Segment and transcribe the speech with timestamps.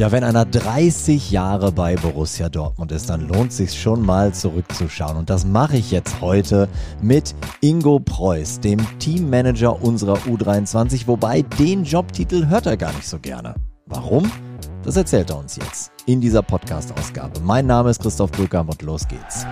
[0.00, 5.18] Ja, wenn einer 30 Jahre bei Borussia Dortmund ist, dann lohnt sich schon mal zurückzuschauen.
[5.18, 6.70] Und das mache ich jetzt heute
[7.02, 13.18] mit Ingo Preuß, dem Teammanager unserer U23, wobei den Jobtitel hört er gar nicht so
[13.18, 13.54] gerne.
[13.84, 14.32] Warum?
[14.84, 17.38] Das erzählt er uns jetzt in dieser Podcast-Ausgabe.
[17.44, 19.44] Mein Name ist Christoph Brückam und los geht's.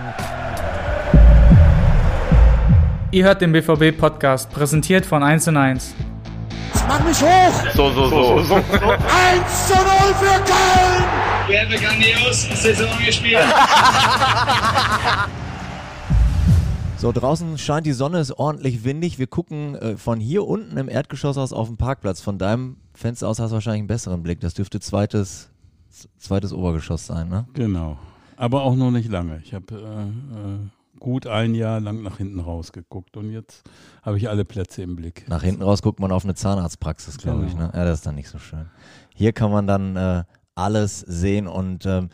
[3.11, 5.93] Ihr hört den BVB-Podcast, präsentiert von 1 und 1.
[6.89, 7.71] Mach mich hoch!
[7.75, 8.43] So, so, so.
[8.43, 8.55] so.
[8.55, 8.63] 1
[9.67, 9.83] zu 0
[10.15, 11.03] für Köln!
[11.47, 13.45] Wir haben grandios Saison gespielt.
[16.97, 19.19] So, draußen scheint die Sonne, ist ordentlich windig.
[19.19, 22.19] Wir gucken äh, von hier unten im Erdgeschoss aus auf den Parkplatz.
[22.21, 24.41] Von deinem Fenster aus hast du wahrscheinlich einen besseren Blick.
[24.41, 25.49] Das dürfte zweites,
[26.17, 27.45] zweites Obergeschoss sein, ne?
[27.53, 27.97] Genau.
[28.35, 29.41] Aber auch noch nicht lange.
[29.45, 33.63] Ich habe äh, äh gut ein Jahr lang nach hinten rausgeguckt und jetzt
[34.01, 35.27] habe ich alle Plätze im Blick.
[35.27, 37.49] Nach hinten raus guckt man auf eine Zahnarztpraxis, glaube genau.
[37.49, 37.55] ich.
[37.55, 37.71] Ne?
[37.73, 38.65] Ja, das ist dann nicht so schön.
[39.15, 40.23] Hier kann man dann äh,
[40.55, 42.09] alles sehen und ähm,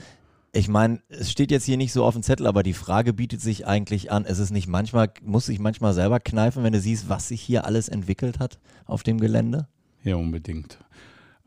[0.56, 3.42] ich meine, es steht jetzt hier nicht so auf dem Zettel, aber die Frage bietet
[3.42, 4.24] sich eigentlich an.
[4.26, 7.66] Es ist nicht manchmal, muss sich manchmal selber kneifen, wenn du siehst, was sich hier
[7.66, 9.68] alles entwickelt hat auf dem Gelände?
[10.04, 10.80] Ja, unbedingt.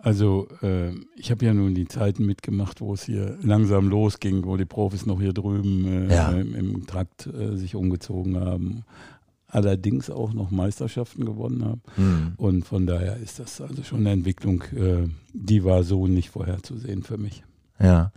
[0.01, 4.57] Also äh, ich habe ja nun die Zeiten mitgemacht, wo es hier langsam losging, wo
[4.57, 6.31] die Profis noch hier drüben äh, ja.
[6.31, 8.85] im, im, Trakt äh, sich umgezogen haben.
[9.49, 11.83] Allerdings auch noch Meisterschaften gewonnen haben.
[11.97, 12.33] Mhm.
[12.37, 17.03] Und von daher ist das also schon eine Entwicklung, äh, die war so nicht vorherzusehen
[17.03, 17.43] für mich.
[17.81, 18.13] Ja.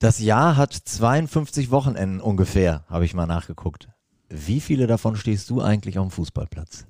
[0.00, 3.90] Das Jahr hat 52 Wochenenden ungefähr, habe ich mal nachgeguckt.
[4.28, 6.86] Wie viele davon stehst du eigentlich auf dem Fußballplatz?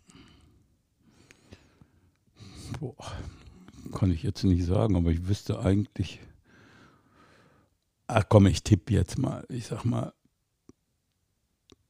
[2.79, 2.95] Boah
[3.93, 6.21] kann ich jetzt nicht sagen, aber ich wüsste eigentlich.
[8.07, 9.45] Ach komm, ich tippe jetzt mal.
[9.49, 10.13] Ich sag mal,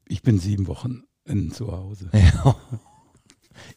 [0.07, 2.11] ich bin sieben Wochen in zu Hause.
[2.35, 2.57] Ja.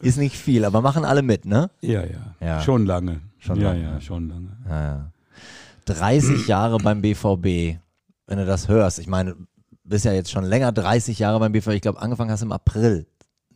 [0.00, 1.70] Ist nicht viel, aber machen alle mit, ne?
[1.82, 2.34] Ja, ja.
[2.40, 2.60] ja.
[2.62, 3.20] Schon lange.
[3.38, 3.82] Schon ja, lange.
[3.82, 4.56] ja, schon lange.
[4.66, 5.12] Ja, ja.
[5.84, 7.78] 30 Jahre beim BVB,
[8.26, 8.98] wenn du das hörst.
[8.98, 9.36] Ich meine,
[9.82, 11.72] bist ja jetzt schon länger 30 Jahre beim BVB.
[11.72, 13.06] Ich glaube, angefangen hast du im April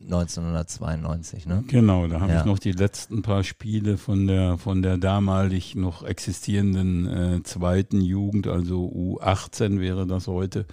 [0.01, 1.63] 1992, ne?
[1.67, 2.39] Genau, da habe ja.
[2.39, 8.01] ich noch die letzten paar Spiele von der von der damalig noch existierenden äh, zweiten
[8.01, 10.65] Jugend, also U18 wäre das heute,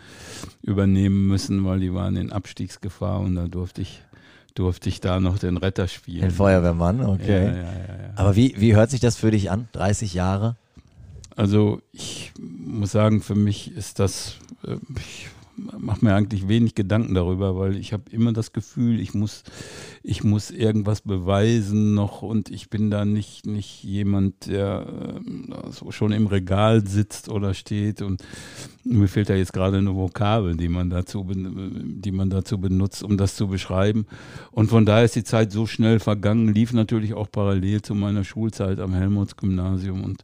[0.63, 4.03] übernehmen müssen, weil die waren in Abstiegsgefahr und da durfte ich
[4.55, 6.23] durfte ich da noch den Retter spielen.
[6.23, 7.47] Den Feuerwehrmann, okay.
[7.47, 7.69] Ja, ja,
[8.17, 9.69] Aber wie, wie hört sich das für dich an?
[9.73, 10.57] 30 Jahre?
[11.37, 14.37] Also ich muss sagen, für mich ist das,
[14.67, 19.15] äh, ich mache mir eigentlich wenig Gedanken darüber, weil ich habe immer das Gefühl, ich
[19.15, 19.43] muss,
[20.03, 25.91] ich muss irgendwas beweisen noch und ich bin da nicht, nicht jemand, der äh, so
[25.91, 28.23] schon im Regal sitzt oder steht und
[28.85, 33.17] mir fehlt da jetzt gerade eine Vokabel, die man dazu, die man dazu benutzt, um
[33.17, 34.07] das zu beschreiben.
[34.53, 38.25] Und von daher ist die Zeit so schnell vergangen, lief natürlich auch parallel zu meiner
[38.25, 40.23] Schulzeit am Helmholtz-Gymnasium und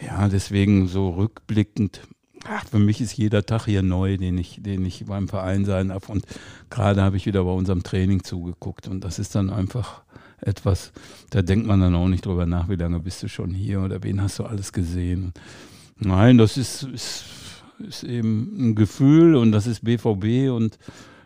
[0.00, 2.00] ja, deswegen so rückblickend
[2.48, 5.88] ach, für mich ist jeder Tag hier neu, den ich, den ich beim Verein sein
[5.88, 6.08] darf.
[6.08, 6.26] Und
[6.70, 8.88] gerade habe ich wieder bei unserem Training zugeguckt.
[8.88, 10.02] Und das ist dann einfach
[10.40, 10.92] etwas,
[11.30, 14.02] da denkt man dann auch nicht drüber nach, wie lange bist du schon hier oder
[14.02, 15.32] wen hast du alles gesehen.
[15.98, 17.24] Nein, das ist, ist,
[17.78, 20.78] ist eben ein Gefühl und das ist BVB und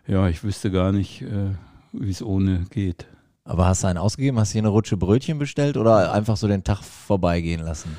[0.07, 1.55] ja, ich wüsste gar nicht, äh,
[1.93, 3.07] wie es ohne geht.
[3.45, 4.39] Aber hast du einen ausgegeben?
[4.39, 7.97] Hast du hier eine Rutsche Brötchen bestellt oder einfach so den Tag vorbeigehen lassen?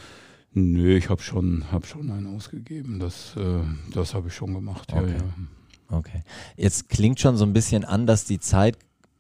[0.58, 3.00] Nö, ich habe schon, hab schon einen ausgegeben.
[3.00, 3.60] Das, äh,
[3.94, 4.92] das habe ich schon gemacht.
[4.92, 5.12] Okay.
[5.12, 5.98] Ja, ja.
[5.98, 6.24] okay.
[6.56, 8.76] Jetzt klingt schon so ein bisschen an, dass die Zeit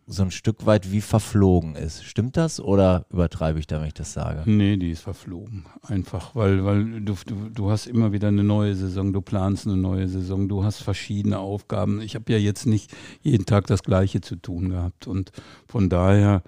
[0.07, 2.03] so ein Stück weit wie verflogen ist.
[2.05, 4.49] Stimmt das oder übertreibe ich da, wenn ich das sage?
[4.49, 5.65] Nee, die ist verflogen.
[5.83, 9.77] Einfach, weil, weil du, du, du hast immer wieder eine neue Saison, du planst eine
[9.77, 12.01] neue Saison, du hast verschiedene Aufgaben.
[12.01, 15.31] Ich habe ja jetzt nicht jeden Tag das Gleiche zu tun gehabt und
[15.67, 16.41] von daher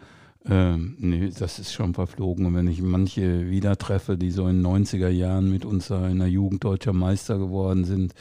[0.50, 2.46] ähm, nee, das ist schon verflogen.
[2.46, 6.20] Und wenn ich manche wieder treffe, die so in den 90er Jahren mit uns in
[6.20, 8.14] der Jugend deutscher Meister geworden sind,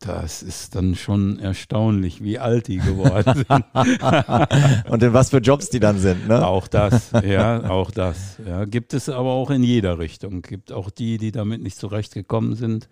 [0.00, 3.64] das ist dann schon erstaunlich, wie alt die geworden sind.
[4.90, 6.46] Und in was für Jobs die dann sind, ne?
[6.46, 8.38] Auch das, ja, auch das.
[8.46, 8.64] Ja.
[8.64, 10.40] Gibt es aber auch in jeder Richtung.
[10.40, 12.88] Gibt auch die, die damit nicht zurechtgekommen sind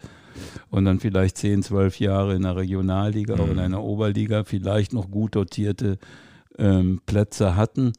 [0.70, 3.50] und dann vielleicht 10, 12 Jahre in der Regionalliga mhm.
[3.50, 5.98] oder in der Oberliga vielleicht noch gut dotierte
[6.58, 7.92] ähm, Plätze hatten.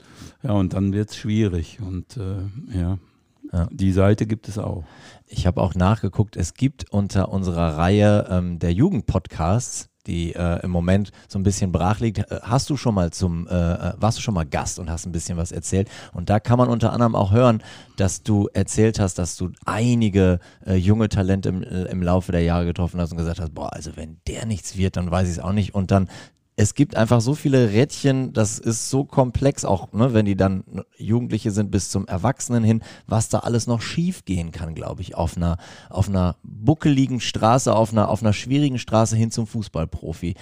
[0.44, 1.80] Ja, und dann wird es schwierig.
[1.82, 2.98] Und äh, ja.
[3.52, 4.84] ja, die Seite gibt es auch.
[5.26, 10.72] Ich habe auch nachgeguckt, es gibt unter unserer Reihe ähm, der Jugendpodcasts, die äh, im
[10.72, 12.20] Moment so ein bisschen brach liegt.
[12.20, 15.06] Äh, hast du schon mal zum, äh, äh, warst du schon mal Gast und hast
[15.06, 15.90] ein bisschen was erzählt?
[16.14, 17.62] Und da kann man unter anderem auch hören,
[17.98, 22.42] dass du erzählt hast, dass du einige äh, junge Talente im, äh, im Laufe der
[22.42, 25.38] Jahre getroffen hast und gesagt hast, boah, also wenn der nichts wird, dann weiß ich
[25.38, 25.76] es auch nicht.
[25.76, 26.10] Und dann
[26.60, 30.66] es gibt einfach so viele Rädchen, das ist so komplex, auch ne, wenn die dann
[30.98, 35.16] Jugendliche sind bis zum Erwachsenen hin, was da alles noch schief gehen kann, glaube ich,
[35.16, 35.56] auf einer,
[35.90, 40.36] auf einer buckeligen Straße, auf einer, auf einer schwierigen Straße hin zum Fußballprofi.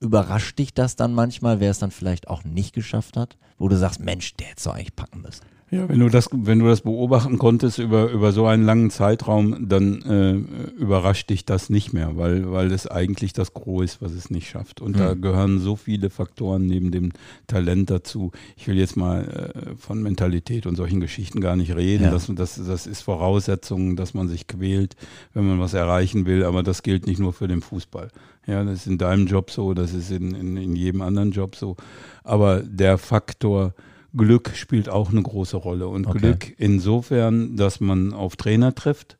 [0.00, 3.76] Überrascht dich das dann manchmal, wer es dann vielleicht auch nicht geschafft hat, wo du
[3.76, 5.44] sagst, Mensch, der hätte es doch eigentlich packen müssen?
[5.72, 9.70] Ja, wenn du das, wenn du das beobachten konntest über, über so einen langen Zeitraum,
[9.70, 10.34] dann äh,
[10.78, 14.50] überrascht dich das nicht mehr, weil, weil es eigentlich das Gros ist, was es nicht
[14.50, 14.82] schafft.
[14.82, 15.00] Und mhm.
[15.00, 17.12] da gehören so viele Faktoren neben dem
[17.46, 18.32] Talent dazu.
[18.54, 22.04] Ich will jetzt mal äh, von Mentalität und solchen Geschichten gar nicht reden.
[22.04, 22.10] Ja.
[22.10, 24.94] Das, das, das ist Voraussetzung, dass man sich quält,
[25.32, 28.08] wenn man was erreichen will, aber das gilt nicht nur für den Fußball.
[28.46, 31.56] Ja, das ist in deinem Job so, das ist in, in, in jedem anderen Job
[31.56, 31.76] so.
[32.24, 33.72] Aber der Faktor,
[34.16, 35.88] Glück spielt auch eine große Rolle.
[35.88, 36.18] Und okay.
[36.18, 39.18] Glück insofern, dass man auf Trainer trifft,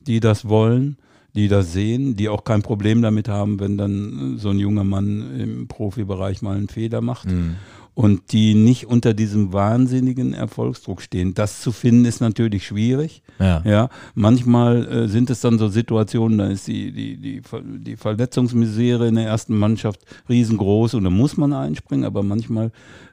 [0.00, 0.96] die das wollen,
[1.34, 5.38] die das sehen, die auch kein Problem damit haben, wenn dann so ein junger Mann
[5.38, 7.30] im Profibereich mal einen Fehler macht.
[7.30, 7.56] Mhm
[7.94, 11.34] und die nicht unter diesem wahnsinnigen Erfolgsdruck stehen.
[11.34, 13.22] Das zu finden ist natürlich schwierig.
[13.38, 13.62] Ja.
[13.64, 17.42] ja manchmal äh, sind es dann so Situationen, da ist die, die, die,
[17.80, 22.72] die Verletzungsmisere in der ersten Mannschaft riesengroß und da muss man einspringen, aber manchmal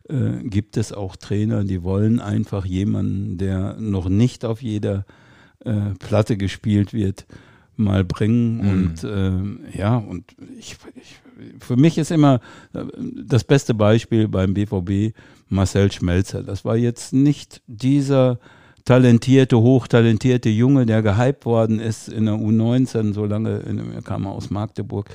[0.10, 5.06] äh, gibt es auch Trainer, die wollen einfach jemanden, der noch nicht auf jeder
[5.64, 7.26] äh, Platte gespielt wird,
[7.76, 8.58] mal bringen.
[8.58, 8.70] Mhm.
[8.70, 11.22] Und äh, ja, und ich, ich
[11.60, 12.42] für mich ist immer
[12.74, 12.84] äh,
[13.24, 15.16] das beste Beispiel beim BVB
[15.48, 16.44] Marcel Schmelzer.
[16.44, 18.40] Das war jetzt nicht dieser
[18.86, 23.62] talentierte, hochtalentierte Junge, der gehypt worden ist in der U19, so lange,
[23.94, 25.10] er kam aus Magdeburg.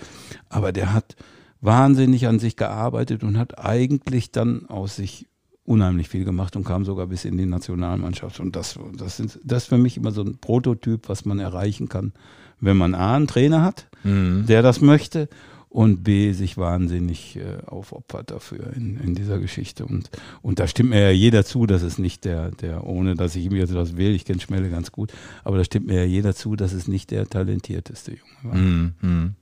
[0.49, 1.17] Aber der hat
[1.65, 5.27] wahnsinnig an sich gearbeitet und hat eigentlich dann aus sich
[5.65, 8.39] unheimlich viel gemacht und kam sogar bis in die Nationalmannschaft.
[8.39, 11.89] Und das, das, sind, das ist für mich immer so ein Prototyp, was man erreichen
[11.89, 12.13] kann,
[12.61, 14.45] wenn man A, einen Trainer hat, mhm.
[14.47, 15.29] der das möchte
[15.71, 19.87] und B, sich wahnsinnig äh, aufopfert dafür in, in dieser Geschichte.
[19.87, 20.11] Und,
[20.43, 23.47] und da stimmt mir ja jeder zu, dass es nicht der, der ohne dass ich
[23.47, 25.13] ihm jetzt was will, ich kenne Schmelle ganz gut,
[25.45, 28.55] aber da stimmt mir ja jeder zu, dass es nicht der talentierteste Junge war.
[28.55, 29.35] Mhm.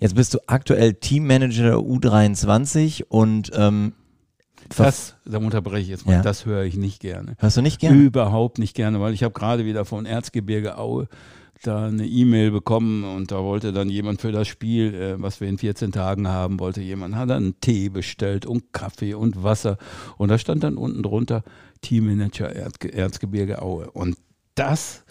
[0.00, 3.92] Jetzt bist du aktuell Teammanager der U23 und ähm,
[4.76, 6.22] das, da unterbreche ich jetzt mal, ja.
[6.22, 7.36] das höre ich nicht gerne.
[7.38, 7.98] Hörst du nicht gerne?
[7.98, 11.08] Überhaupt nicht gerne, weil ich habe gerade wieder von Erzgebirge Aue
[11.62, 15.48] da eine E-Mail bekommen und da wollte dann jemand für das Spiel, äh, was wir
[15.48, 19.76] in 14 Tagen haben, wollte jemand, hat dann einen Tee bestellt und Kaffee und Wasser
[20.16, 21.42] und da stand dann unten drunter
[21.82, 24.16] Teammanager Erzgebirge Aue und
[24.54, 25.04] das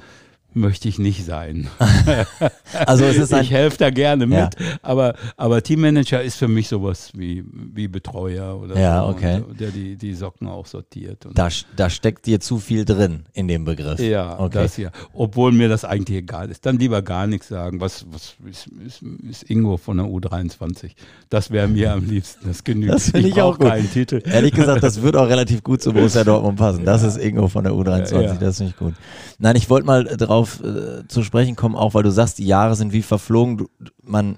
[0.53, 1.67] möchte ich nicht sein.
[2.85, 4.49] also es ist ich helfe da gerne mit, ja.
[4.81, 9.43] aber, aber Teammanager ist für mich sowas wie, wie Betreuer oder ja, so, okay.
[9.59, 11.27] der die, die Socken auch sortiert.
[11.33, 13.99] da, da steckt dir zu viel drin in dem Begriff.
[13.99, 14.63] Ja, okay.
[14.63, 14.91] das ja.
[15.13, 16.65] Obwohl mir das eigentlich egal ist.
[16.65, 17.79] Dann lieber gar nichts sagen.
[17.79, 20.91] Was, was ist, ist, ist Ingo von der U23?
[21.29, 22.47] Das wäre mir am liebsten.
[22.47, 22.93] Das genügt.
[22.93, 23.67] Das finde ich, ich auch gut.
[23.67, 24.21] keinen Titel.
[24.25, 26.85] Ehrlich gesagt, das wird auch relativ gut zu Borussia Dortmund passen.
[26.85, 27.09] Das ja.
[27.09, 28.21] ist Ingo von der U23.
[28.21, 28.33] Ja.
[28.33, 28.93] Das finde ich gut.
[29.37, 32.45] Nein, ich wollte mal drauf darauf äh, zu sprechen kommen, auch weil du sagst, die
[32.45, 33.57] Jahre sind wie verflogen.
[33.57, 33.67] Du,
[34.03, 34.37] man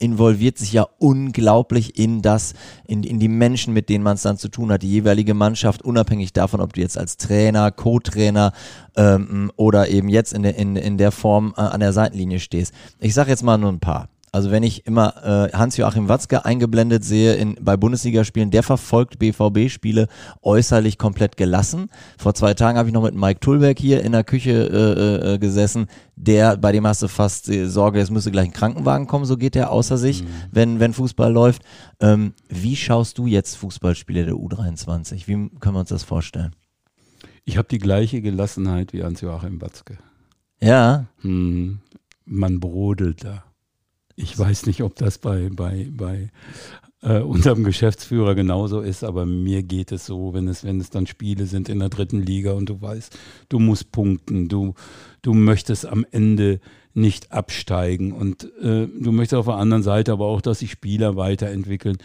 [0.00, 2.54] involviert sich ja unglaublich in das,
[2.86, 5.82] in, in die Menschen, mit denen man es dann zu tun hat, die jeweilige Mannschaft,
[5.82, 8.52] unabhängig davon, ob du jetzt als Trainer, Co-Trainer
[8.96, 12.72] ähm, oder eben jetzt in der, in, in der Form äh, an der Seitenlinie stehst.
[13.00, 14.08] Ich sage jetzt mal nur ein paar.
[14.32, 20.08] Also wenn ich immer äh, Hans-Joachim Watzke eingeblendet sehe in, bei Bundesligaspielen, der verfolgt BVB-Spiele
[20.42, 21.90] äußerlich komplett gelassen.
[22.18, 25.38] Vor zwei Tagen habe ich noch mit Mike Tulberg hier in der Küche äh, äh,
[25.38, 25.86] gesessen.
[26.16, 29.36] Der, bei dem hast du fast die Sorge, es müsste gleich ein Krankenwagen kommen, so
[29.36, 30.28] geht der außer sich, mhm.
[30.50, 31.62] wenn, wenn Fußball läuft.
[32.00, 35.26] Ähm, wie schaust du jetzt Fußballspiele der U23?
[35.26, 36.54] Wie können wir uns das vorstellen?
[37.44, 39.96] Ich habe die gleiche Gelassenheit wie Hans-Joachim Watzke.
[40.60, 41.06] Ja.
[41.22, 41.78] Hm,
[42.26, 43.44] man brodelt da.
[44.20, 46.30] Ich weiß nicht, ob das bei, bei, bei
[47.02, 51.06] äh, unserem Geschäftsführer genauso ist, aber mir geht es so, wenn es, wenn es dann
[51.06, 53.16] Spiele sind in der dritten Liga und du weißt,
[53.48, 54.74] du musst punkten, du,
[55.22, 56.58] du möchtest am Ende
[56.94, 61.14] nicht absteigen und äh, du möchtest auf der anderen Seite aber auch, dass sich Spieler
[61.14, 61.98] weiterentwickeln.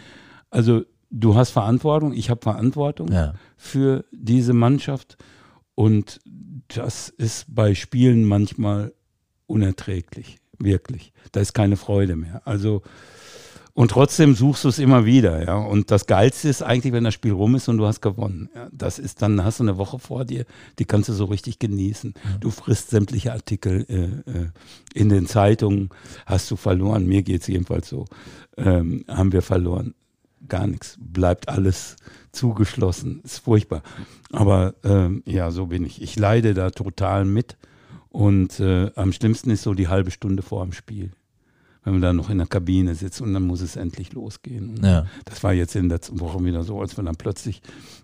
[0.50, 3.34] Also du hast Verantwortung, ich habe Verantwortung ja.
[3.56, 5.16] für diese Mannschaft
[5.74, 6.20] und
[6.68, 8.94] das ist bei Spielen manchmal
[9.46, 10.38] unerträglich.
[10.58, 11.12] Wirklich.
[11.32, 12.42] Da ist keine Freude mehr.
[12.44, 12.82] Also,
[13.76, 15.56] und trotzdem suchst du es immer wieder, ja.
[15.56, 18.48] Und das Geilste ist eigentlich, wenn das Spiel rum ist und du hast gewonnen.
[18.54, 18.68] Ja?
[18.70, 20.46] Das ist dann, hast du eine Woche vor dir,
[20.78, 22.14] die kannst du so richtig genießen.
[22.38, 24.46] Du frisst sämtliche Artikel äh, äh,
[24.94, 25.90] in den Zeitungen,
[26.24, 27.06] hast du verloren.
[27.06, 28.04] Mir geht es jedenfalls so.
[28.56, 29.94] Ähm, haben wir verloren.
[30.48, 30.96] Gar nichts.
[31.00, 31.96] Bleibt alles
[32.30, 33.22] zugeschlossen.
[33.24, 33.82] Ist furchtbar.
[34.30, 36.00] Aber ähm, ja, so bin ich.
[36.00, 37.56] Ich leide da total mit.
[38.14, 41.10] Und äh, am schlimmsten ist so die halbe Stunde vor dem Spiel.
[41.82, 44.78] wenn man dann noch in der Kabine sitzt und dann muss es endlich losgehen.
[44.84, 45.06] Ja.
[45.24, 47.60] Das war jetzt in den letzten Wochen wieder so, als wir dann plötzlich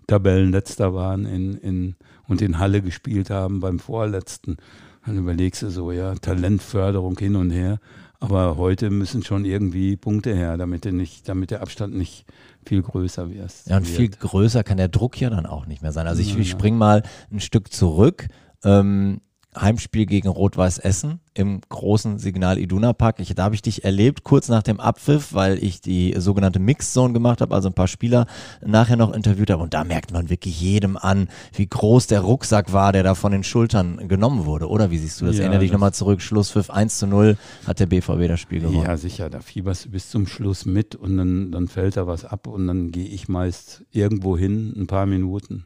[0.07, 1.95] Tabellenletzter waren in, in,
[2.27, 4.57] und in Halle gespielt haben beim Vorletzten.
[5.05, 7.79] Dann überlegst du so, ja, Talentförderung hin und her.
[8.19, 12.25] Aber heute müssen schon irgendwie Punkte her, damit, du nicht, damit der Abstand nicht
[12.65, 13.53] viel größer wird.
[13.65, 16.05] Ja, und viel größer kann der Druck ja dann auch nicht mehr sein.
[16.05, 17.01] Also ich, ich spring mal
[17.31, 18.27] ein Stück zurück.
[18.65, 19.21] Ähm,
[19.59, 23.19] Heimspiel gegen Rot-Weiß Essen im großen Signal Iduna Park.
[23.19, 26.93] Ich, da habe ich dich erlebt, kurz nach dem Abpfiff, weil ich die sogenannte Mixed
[26.93, 28.27] Zone gemacht habe, also ein paar Spieler
[28.65, 29.63] nachher noch interviewt habe.
[29.63, 33.31] Und da merkt man wirklich jedem an, wie groß der Rucksack war, der da von
[33.31, 34.69] den Schultern genommen wurde.
[34.69, 35.35] Oder wie siehst du das?
[35.35, 36.21] Ja, Erinnere dich nochmal zurück.
[36.21, 38.83] Schlusspfiff 1 zu 0 hat der BVB das Spiel gewonnen.
[38.83, 42.25] Ja, sicher, da fieberst du bis zum Schluss mit und dann, dann fällt da was
[42.25, 45.65] ab und dann gehe ich meist irgendwo hin, ein paar Minuten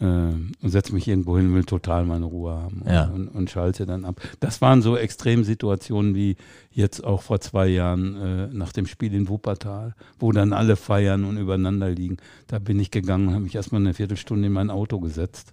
[0.00, 3.04] äh, und setze mich irgendwo hin, will total meine Ruhe haben und, Ja.
[3.06, 4.20] und, und schalte dann ab.
[4.40, 6.36] Das waren so Extremsituationen wie
[6.70, 11.24] jetzt auch vor zwei Jahren äh, nach dem Spiel in Wuppertal, wo dann alle feiern
[11.24, 12.16] und übereinander liegen.
[12.48, 15.52] Da bin ich gegangen und habe mich erstmal eine Viertelstunde in mein Auto gesetzt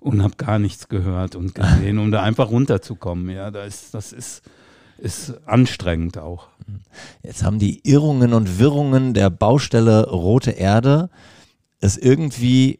[0.00, 3.28] und habe gar nichts gehört und gesehen, um da einfach runterzukommen.
[3.30, 4.42] Ja, da ist, das ist,
[4.98, 6.48] ist anstrengend auch.
[7.22, 11.10] Jetzt haben die Irrungen und Wirrungen der Baustelle Rote Erde
[11.80, 12.78] es irgendwie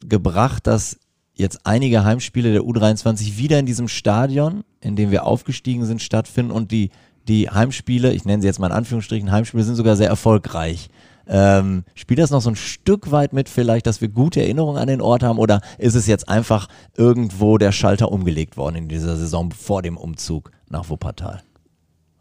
[0.00, 0.98] gebracht, dass
[1.34, 6.50] jetzt einige Heimspiele der U23 wieder in diesem Stadion, in dem wir aufgestiegen sind, stattfinden
[6.50, 6.90] und die,
[7.28, 10.88] die Heimspiele, ich nenne sie jetzt mal in Anführungsstrichen Heimspiele, sind sogar sehr erfolgreich.
[11.28, 14.86] Ähm, spielt das noch so ein Stück weit mit vielleicht, dass wir gute Erinnerungen an
[14.86, 19.16] den Ort haben oder ist es jetzt einfach irgendwo der Schalter umgelegt worden in dieser
[19.16, 21.42] Saison vor dem Umzug nach Wuppertal?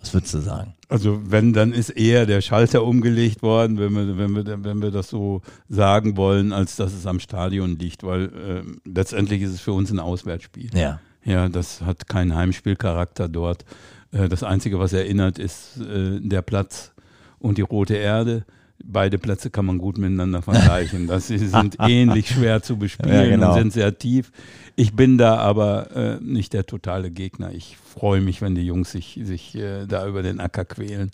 [0.06, 0.76] Was würdest du sagen?
[0.88, 4.92] Also wenn, dann ist eher der Schalter umgelegt worden, wenn wir, wenn wir, wenn wir
[4.92, 9.62] das so sagen wollen, als dass es am Stadion liegt, weil äh, letztendlich ist es
[9.62, 10.70] für uns ein Auswärtsspiel.
[10.76, 11.00] Ja.
[11.24, 13.66] Ja, das hat keinen Heimspielcharakter dort.
[14.12, 16.94] Äh, das Einzige, was erinnert, ist äh, der Platz
[17.40, 18.46] und die rote Erde.
[18.84, 21.08] Beide Plätze kann man gut miteinander vergleichen.
[21.08, 23.50] Das sie sind ähnlich schwer zu bespielen Ja, genau.
[23.54, 24.32] und sind sehr tief.
[24.76, 27.52] Ich bin da aber äh, nicht der totale Gegner.
[27.54, 31.12] Ich freue mich, wenn die Jungs sich, sich äh, da über den Acker quälen.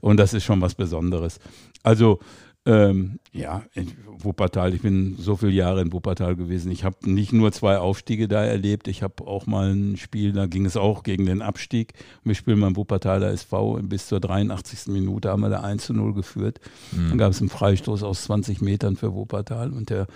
[0.00, 1.38] Und das ist schon was Besonderes.
[1.84, 2.18] Also
[2.66, 6.72] ähm, ja, in Wuppertal, ich bin so viele Jahre in Wuppertal gewesen.
[6.72, 10.46] Ich habe nicht nur zwei Aufstiege da erlebt, ich habe auch mal ein Spiel, da
[10.46, 11.92] ging es auch gegen den Abstieg.
[12.24, 14.88] Wir spielen beim Wuppertaler SV bis zur 83.
[14.88, 16.60] Minute haben wir da 1 zu 0 geführt.
[16.90, 20.06] Dann gab es einen Freistoß aus 20 Metern für Wuppertal und der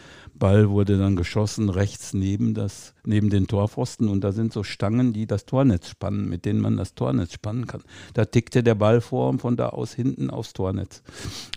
[0.40, 5.12] Ball wurde dann geschossen rechts neben das, neben den Torpfosten und da sind so Stangen,
[5.12, 7.82] die das Tornetz spannen, mit denen man das Tornetz spannen kann.
[8.14, 11.04] Da tickte der Ball vor und von da aus hinten aufs Tornetz.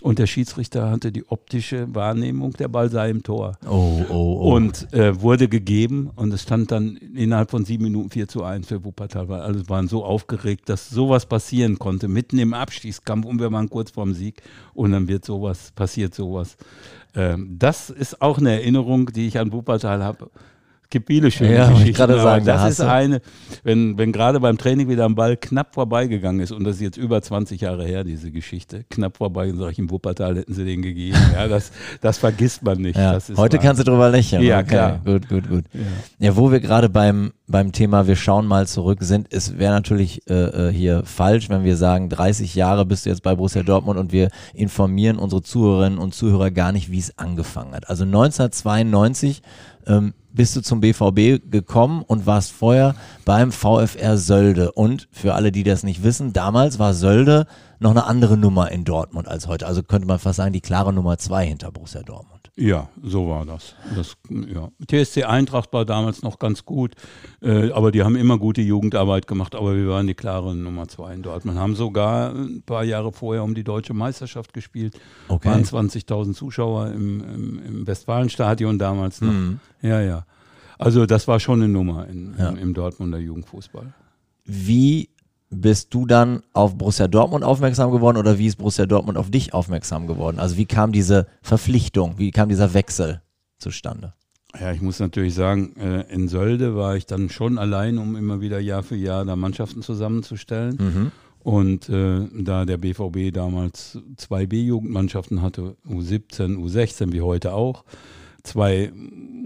[0.02, 3.58] Und der Schiedsrichter hatte die optische Wahrnehmung, der Ball sei im Tor.
[3.66, 4.54] Oh, oh, oh.
[4.54, 8.68] Und äh, wurde gegeben und es stand dann innerhalb von sieben Minuten 4 zu 1
[8.68, 13.40] für Wuppertal, weil alle waren so aufgeregt, dass sowas passieren konnte, mitten im Abstiegskampf und
[13.40, 14.42] wir waren kurz vorm Sieg
[14.74, 16.56] und dann wird sowas, passiert sowas.
[17.16, 20.30] Ähm, das ist auch eine Erinnerung, die ich an Wuppertal habe.
[20.84, 23.20] Es gibt viele schöne Ja, Geschichten, sagen, da das ist eine,
[23.64, 26.96] wenn, wenn gerade beim Training wieder ein Ball knapp vorbeigegangen ist und das ist jetzt
[26.98, 30.82] über 20 Jahre her, diese Geschichte, knapp vorbei, sag ich, im Wuppertal hätten sie den
[30.82, 31.18] gegeben.
[31.32, 32.96] Ja, das, das vergisst man nicht.
[32.96, 33.64] Ja, heute wahr.
[33.64, 34.42] kannst du drüber lächeln.
[34.42, 34.68] Ja, okay.
[34.68, 35.00] klar.
[35.04, 35.64] Gut, gut, gut.
[36.18, 40.28] Ja, wo wir gerade beim, beim Thema Wir schauen mal zurück sind, es wäre natürlich
[40.30, 43.98] äh, äh, hier falsch, wenn wir sagen, 30 Jahre bist du jetzt bei Borussia Dortmund
[43.98, 47.90] und wir informieren unsere Zuhörerinnen und Zuhörer gar nicht, wie es angefangen hat.
[47.90, 49.42] Also 1992
[49.86, 54.72] ähm, bist du zum BVB gekommen und warst vorher beim VfR Sölde.
[54.72, 57.46] Und für alle, die das nicht wissen, damals war Sölde
[57.78, 59.66] noch eine andere Nummer in Dortmund als heute.
[59.66, 62.33] Also könnte man fast sagen, die klare Nummer zwei hinter Borussia Dortmund.
[62.56, 63.74] Ja, so war das.
[63.96, 64.70] das ja.
[64.86, 66.94] TSC Eintracht war damals noch ganz gut,
[67.42, 71.14] äh, aber die haben immer gute Jugendarbeit gemacht, aber wir waren die klare Nummer zwei
[71.14, 71.58] in Dortmund.
[71.58, 75.00] Haben sogar ein paar Jahre vorher um die deutsche Meisterschaft gespielt.
[75.26, 75.48] Okay.
[75.48, 79.34] Waren 20.000 Zuschauer im, im, im Westfalenstadion damals noch.
[79.82, 80.24] Ja, ja.
[80.78, 82.50] Also das war schon eine Nummer in, Ja.
[82.50, 83.92] im, im Dortmunder Jugendfußball.
[84.44, 85.08] Wie
[85.54, 89.54] bist du dann auf Borussia Dortmund aufmerksam geworden oder wie ist Borussia Dortmund auf dich
[89.54, 90.38] aufmerksam geworden?
[90.38, 93.22] Also wie kam diese Verpflichtung, wie kam dieser Wechsel
[93.58, 94.14] zustande?
[94.60, 98.40] Ja, ich muss natürlich sagen, äh, in Sölde war ich dann schon allein, um immer
[98.40, 100.78] wieder Jahr für Jahr da Mannschaften zusammenzustellen.
[101.44, 107.84] Und äh, da der BVB damals zwei B-Jugendmannschaften hatte, U17, U16, wie heute auch,
[108.44, 108.92] zwei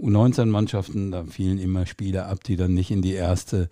[0.01, 3.67] U19-Mannschaften, da fielen immer Spieler ab, die dann nicht in die erste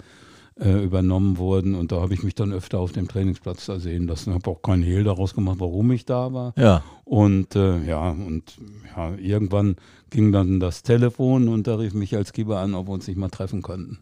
[0.59, 1.75] äh, übernommen wurden.
[1.75, 4.33] Und da habe ich mich dann öfter auf dem Trainingsplatz da sehen lassen.
[4.33, 6.53] Habe auch keinen Hehl daraus gemacht, warum ich da war.
[6.57, 6.83] Ja.
[7.05, 8.57] Und äh, ja, und
[8.95, 9.75] ja, irgendwann
[10.09, 13.29] ging dann das Telefon und da rief Michael Skieber an, ob wir uns nicht mal
[13.29, 13.99] treffen könnten.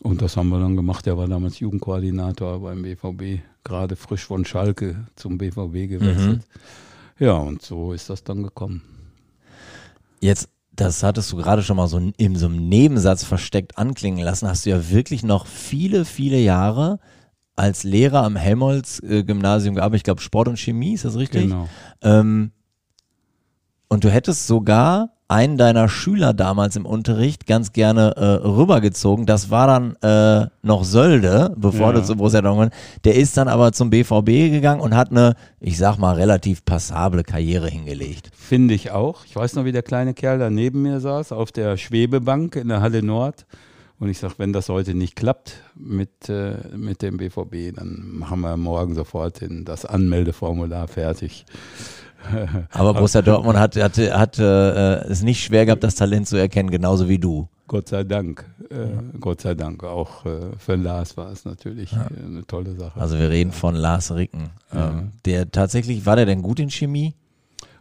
[0.00, 1.06] Und das haben wir dann gemacht.
[1.06, 6.42] Er war damals Jugendkoordinator beim BVB, gerade frisch von Schalke zum BVB gewechselt.
[7.18, 7.24] Mhm.
[7.24, 8.82] Ja, und so ist das dann gekommen.
[10.20, 14.48] Jetzt, das hattest du gerade schon mal so in so einem Nebensatz versteckt anklingen lassen,
[14.48, 17.00] hast du ja wirklich noch viele, viele Jahre
[17.56, 20.00] als Lehrer am Helmholtz-Gymnasium gearbeitet.
[20.00, 21.44] Ich glaube, Sport und Chemie, ist das richtig?
[21.44, 21.68] Genau.
[22.02, 22.52] Ähm,
[23.88, 29.26] und du hättest sogar einen deiner Schüler damals im Unterricht ganz gerne äh, rübergezogen.
[29.26, 31.92] Das war dann äh, noch Sölde, bevor ja.
[31.92, 32.72] du zu Borussia Dortmund.
[33.04, 37.24] Der ist dann aber zum BVB gegangen und hat eine, ich sag mal, relativ passable
[37.24, 38.30] Karriere hingelegt.
[38.36, 39.24] Finde ich auch.
[39.24, 42.68] Ich weiß noch, wie der kleine Kerl da neben mir saß, auf der Schwebebank in
[42.68, 43.46] der Halle Nord.
[43.98, 48.42] Und ich sage, wenn das heute nicht klappt mit, äh, mit dem BVB, dann machen
[48.42, 51.46] wir morgen sofort in das Anmeldeformular fertig.
[52.70, 56.70] Aber Borussia Dortmund hat, hat, hat äh, es nicht schwer gehabt, das Talent zu erkennen,
[56.70, 57.48] genauso wie du.
[57.68, 58.44] Gott sei Dank.
[58.70, 59.82] Äh, Gott sei Dank.
[59.82, 62.06] Auch äh, für Lars war es natürlich ja.
[62.06, 63.00] Äh, eine tolle Sache.
[63.00, 64.50] Also wir reden von Lars Ricken.
[64.72, 67.14] Ähm, der tatsächlich, war der denn gut in Chemie?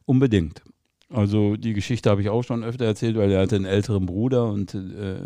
[0.05, 0.61] Unbedingt.
[1.09, 4.47] Also die Geschichte habe ich auch schon öfter erzählt, weil er hatte einen älteren Bruder
[4.47, 5.17] und äh,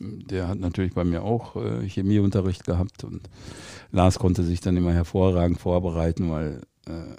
[0.00, 3.30] der hat natürlich bei mir auch äh, Chemieunterricht gehabt und
[3.92, 6.62] Lars konnte sich dann immer hervorragend vorbereiten, weil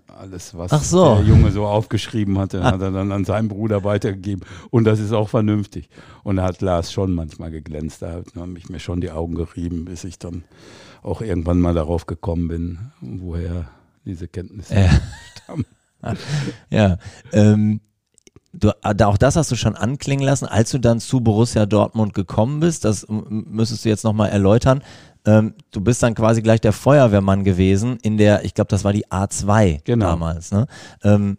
[0.08, 1.16] alles, was so.
[1.16, 4.46] der Junge so aufgeschrieben hatte, hat er dann an seinen Bruder weitergegeben.
[4.70, 5.90] Und das ist auch vernünftig.
[6.24, 8.02] Und da hat Lars schon manchmal geglänzt.
[8.02, 10.44] Da haben mich mir schon die Augen gerieben, bis ich dann
[11.02, 13.70] auch irgendwann mal darauf gekommen bin, woher
[14.06, 14.90] diese Kenntnisse ja.
[15.44, 15.66] stammen.
[16.70, 16.98] ja,
[17.34, 17.82] ähm,
[18.51, 22.60] Du, auch das hast du schon anklingen lassen, als du dann zu Borussia Dortmund gekommen
[22.60, 22.84] bist.
[22.84, 24.82] Das müsstest du jetzt nochmal erläutern.
[25.25, 28.94] Ähm, du bist dann quasi gleich der Feuerwehrmann gewesen in der, ich glaube, das war
[28.94, 30.08] die A2 genau.
[30.08, 30.51] damals.
[30.51, 30.65] Ne?
[31.03, 31.38] Ähm,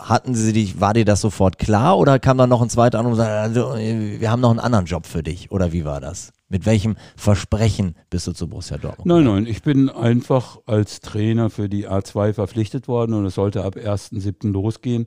[0.00, 3.12] hatten sie dich, war dir das sofort klar oder kam dann noch ein zweiter Anruf
[3.12, 5.50] und sagte, also, wir haben noch einen anderen Job für dich?
[5.50, 6.32] Oder wie war das?
[6.48, 9.06] Mit welchem Versprechen bist du zu Borussia Dortmund?
[9.06, 13.64] Nein, nein, ich bin einfach als Trainer für die A2 verpflichtet worden und es sollte
[13.64, 14.50] ab 1.7.
[14.50, 15.06] losgehen.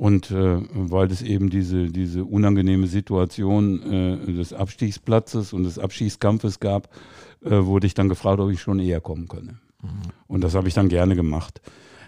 [0.00, 6.58] Und äh, weil es eben diese, diese unangenehme Situation äh, des Abstiegsplatzes und des Abstiegskampfes
[6.58, 6.88] gab,
[7.44, 9.58] äh, wurde ich dann gefragt, ob ich schon eher kommen könne.
[9.82, 9.88] Mhm.
[10.26, 11.60] Und das habe ich dann gerne gemacht.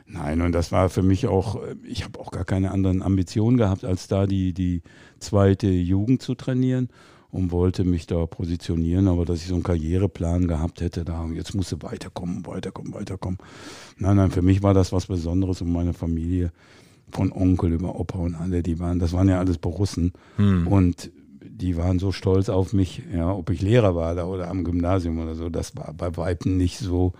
[0.06, 3.58] Nein, und das war für mich auch, äh, ich habe auch gar keine anderen Ambitionen
[3.58, 4.80] gehabt, als da die, die
[5.18, 6.88] zweite Jugend zu trainieren
[7.30, 11.54] und wollte mich da positionieren, aber dass ich so einen Karriereplan gehabt hätte, da jetzt
[11.54, 13.36] musst du weiterkommen, weiterkommen, weiterkommen.
[13.98, 16.52] Nein, nein, für mich war das was Besonderes und meine Familie
[17.12, 20.12] von Onkel über Opa und alle, die waren, das waren ja alles Borussen.
[20.36, 20.66] Hm.
[20.66, 21.10] Und
[21.62, 25.18] die waren so stolz auf mich, ja, ob ich Lehrer war da oder am Gymnasium
[25.18, 27.12] oder so, das war bei Weitem nicht so.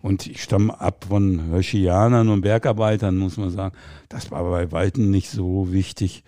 [0.00, 3.74] Und ich stamme ab von Hirschianern und Bergarbeitern, muss man sagen.
[4.08, 6.24] Das war bei Weitem nicht so wichtig,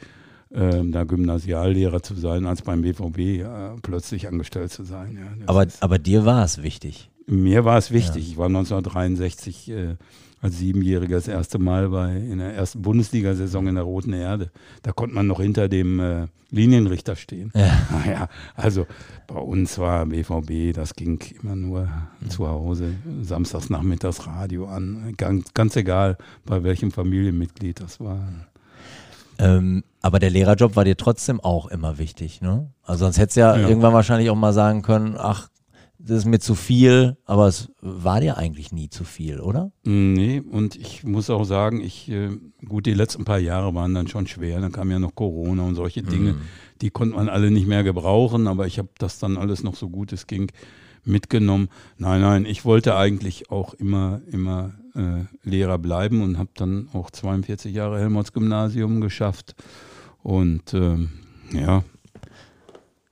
[0.50, 3.46] äh, da Gymnasiallehrer zu sein, als beim BVB äh,
[3.80, 5.18] plötzlich angestellt zu sein.
[5.18, 7.10] Ja, aber, aber dir war es wichtig.
[7.26, 8.24] Mir war es wichtig.
[8.24, 8.32] Ja.
[8.32, 9.96] Ich war 1963 äh,
[10.42, 14.50] als Siebenjähriger das erste Mal bei in der ersten Bundesliga-Saison in der Roten Erde.
[14.82, 17.50] Da konnte man noch hinter dem äh, Linienrichter stehen.
[17.54, 17.72] Ja.
[17.92, 18.86] Naja, also
[19.28, 21.88] bei uns war BVB, das ging immer nur
[22.28, 25.14] zu Hause, samstags nachmittags Radio an.
[25.16, 28.26] Ganz, ganz egal, bei welchem Familienmitglied das war.
[29.38, 32.70] Ähm, aber der Lehrerjob war dir trotzdem auch immer wichtig, ne?
[32.82, 35.48] Also sonst hättest du ja, ja, irgendwann wahrscheinlich auch mal sagen können, ach,
[36.04, 39.70] das ist mir zu viel, aber es war dir eigentlich nie zu viel, oder?
[39.84, 42.30] Nee, und ich muss auch sagen, ich, äh,
[42.66, 44.60] gut, die letzten paar Jahre waren dann schon schwer.
[44.60, 46.40] Dann kam ja noch Corona und solche Dinge, mm.
[46.80, 49.88] die konnte man alle nicht mehr gebrauchen, aber ich habe das dann alles noch so
[49.88, 50.50] gut es ging
[51.04, 51.68] mitgenommen.
[51.98, 57.10] Nein, nein, ich wollte eigentlich auch immer, immer äh, Lehrer bleiben und habe dann auch
[57.10, 59.54] 42 Jahre Helmholtz-Gymnasium geschafft.
[60.22, 61.10] Und ähm,
[61.52, 61.84] ja.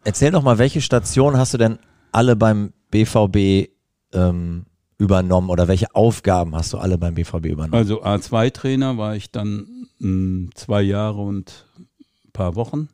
[0.05, 1.79] Erzähl doch mal, welche Station hast du denn
[2.13, 3.71] alle beim BVB
[4.13, 4.67] ähm,
[4.99, 7.75] übernommen oder welche Aufgaben hast du alle beim BVB übernommen?
[7.75, 12.89] Also A2-Trainer war ich dann mh, hm, zwei Jahre und ein paar Wochen.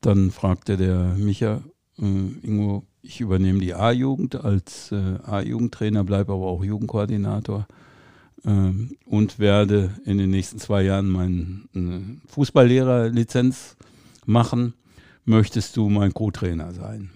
[0.00, 1.62] Dann fragte der Micha,
[1.98, 7.66] äh, Ingo, ich übernehme die A-Jugend als äh, A-Jugendtrainer, bleibe aber auch Jugendkoordinator
[8.44, 8.72] äh,
[9.06, 13.76] und werde in den nächsten zwei Jahren meine äh, Fußballlehrerlizenz
[14.26, 14.74] machen.
[15.24, 17.10] Möchtest du mein Co-Trainer sein?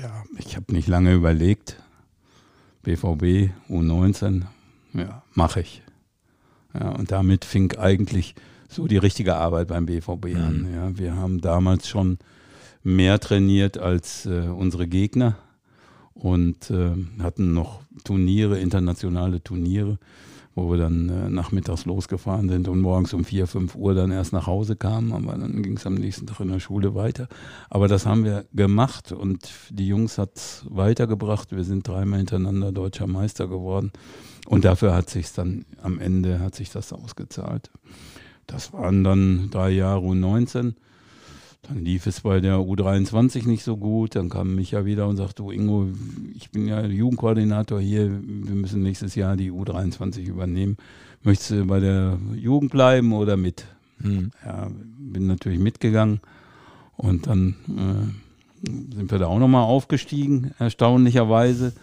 [0.00, 1.76] Ja, ich habe nicht lange überlegt.
[2.82, 4.42] BVB U19,
[4.94, 5.82] ja, mache ich.
[6.74, 8.34] Ja, und damit fing eigentlich
[8.68, 10.36] so die richtige Arbeit beim BVB mhm.
[10.36, 10.72] an.
[10.72, 12.18] Ja, wir haben damals schon
[12.82, 15.36] mehr trainiert als äh, unsere Gegner
[16.14, 19.98] und äh, hatten noch Turniere, internationale Turniere,
[20.58, 24.32] wo wir dann äh, nachmittags losgefahren sind und morgens um vier, fünf Uhr dann erst
[24.32, 27.28] nach Hause kamen, aber dann ging es am nächsten Tag in der Schule weiter.
[27.70, 31.52] Aber das haben wir gemacht und die Jungs hat es weitergebracht.
[31.52, 33.92] Wir sind dreimal hintereinander deutscher Meister geworden
[34.46, 37.70] und dafür hat sich dann am Ende hat sich das ausgezahlt.
[38.46, 40.74] Das waren dann drei Jahre U19.
[41.68, 44.16] Dann lief es bei der U23 nicht so gut.
[44.16, 45.88] Dann kam Micha wieder und sagte, du Ingo,
[46.34, 50.78] ich bin ja Jugendkoordinator hier, wir müssen nächstes Jahr die U23 übernehmen.
[51.22, 53.66] Möchtest du bei der Jugend bleiben oder mit?
[54.00, 54.30] Hm.
[54.44, 56.20] Ja, bin natürlich mitgegangen.
[56.96, 61.74] Und dann äh, sind wir da auch nochmal aufgestiegen, erstaunlicherweise,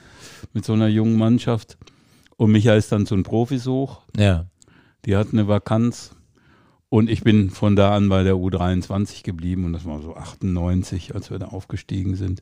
[0.53, 1.77] mit so einer jungen Mannschaft.
[2.37, 4.01] Und Micha ist dann zu den Profis hoch.
[4.17, 4.45] Ja.
[5.05, 6.15] Die hatten eine Vakanz
[6.95, 11.13] und ich bin von da an bei der U23 geblieben und das war so 98,
[11.13, 12.41] als wir da aufgestiegen sind.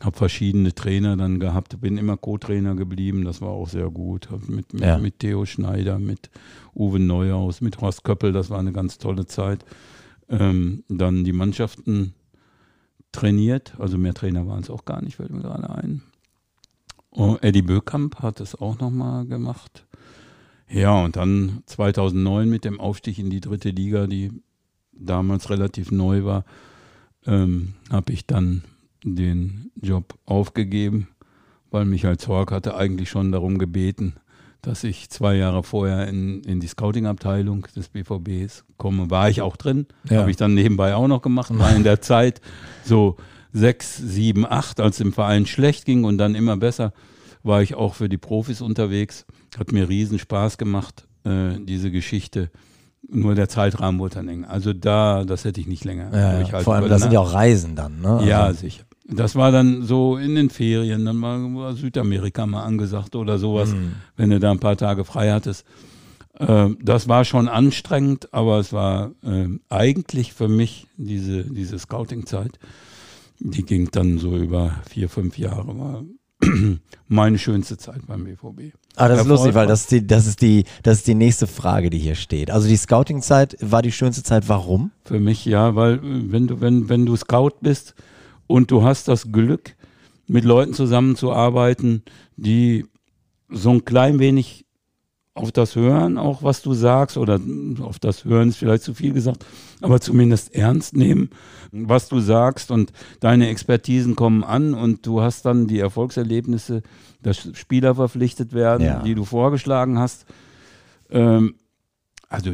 [0.00, 4.30] Habe verschiedene Trainer dann gehabt, bin immer Co-Trainer geblieben, das war auch sehr gut.
[4.30, 4.98] Hab mit, mit, Ja.
[4.98, 6.30] mit Theo Schneider, mit
[6.76, 9.64] Uwe Neuhaus, mit Horst Köppel, das war eine ganz tolle Zeit.
[10.28, 12.14] Ähm, dann die Mannschaften
[13.10, 16.02] trainiert, also mehr Trainer waren es auch gar nicht, fällt mir gerade ein.
[17.10, 19.87] Oh, Eddie Böckamp hat es auch nochmal gemacht.
[20.70, 24.30] Ja, und dann 2009 mit dem Aufstieg in die dritte Liga, die
[24.92, 26.44] damals relativ neu war,
[27.26, 28.62] ähm, habe ich dann
[29.04, 31.08] den Job aufgegeben,
[31.70, 34.14] weil Michael Zorg hatte eigentlich schon darum gebeten,
[34.60, 39.08] dass ich zwei Jahre vorher in, in die Scouting-Abteilung des BVBs komme.
[39.10, 40.18] War ich auch drin, Ja.
[40.20, 42.40] habe ich dann nebenbei auch noch gemacht, war in der Zeit
[42.84, 43.16] so
[43.52, 46.92] sechs, sieben, acht, als es im Verein schlecht ging und dann immer besser,
[47.44, 49.24] war ich auch für die Profis unterwegs.
[49.58, 52.50] Hat mir riesen Spaß gemacht, äh, diese Geschichte.
[53.08, 54.44] Nur der Zeitrahmen wurde dann eng.
[54.44, 56.36] Also da, das hätte ich nicht länger Ja, ja.
[56.40, 58.22] durchhalten Vor allem, das sind ja auch Reisen dann, ne?
[58.26, 58.84] Ja, Also, sicher.
[59.10, 63.92] Das war dann so in den Ferien, dann war Südamerika mal angesagt oder sowas, Mhm.
[64.16, 65.64] wenn du da ein paar Tage frei hattest.
[66.38, 72.58] Ähm, das war schon anstrengend, aber es war ähm, eigentlich für mich diese, diese Scouting-Zeit,
[73.38, 76.02] die ging dann so über vier, fünf Jahre, war
[77.08, 78.74] meine schönste Zeit beim BVB.
[78.96, 81.14] Ah, das ist Erfolg lustig, weil das ist, die, das, ist die, das ist die
[81.14, 82.50] nächste Frage, die hier steht.
[82.50, 84.48] Also die Scouting-Zeit war die schönste Zeit.
[84.48, 84.90] Warum?
[85.04, 87.94] Für mich ja, weil äh, wenn du, wenn, wenn du Scout bist
[88.46, 89.76] und du hast das Glück,
[90.28, 92.02] mit Leuten zusammenzuarbeiten,
[92.36, 92.84] die
[93.48, 94.66] so ein klein wenig
[95.38, 97.40] auf das Hören, auch was du sagst, oder
[97.80, 99.46] auf das Hören ist vielleicht zu viel gesagt,
[99.80, 101.30] aber zumindest ernst nehmen,
[101.72, 106.82] was du sagst und deine Expertisen kommen an und du hast dann die Erfolgserlebnisse,
[107.22, 109.02] dass Spieler verpflichtet werden, Ja.
[109.02, 110.26] die du vorgeschlagen hast.
[111.10, 111.54] Ähm,
[112.28, 112.52] also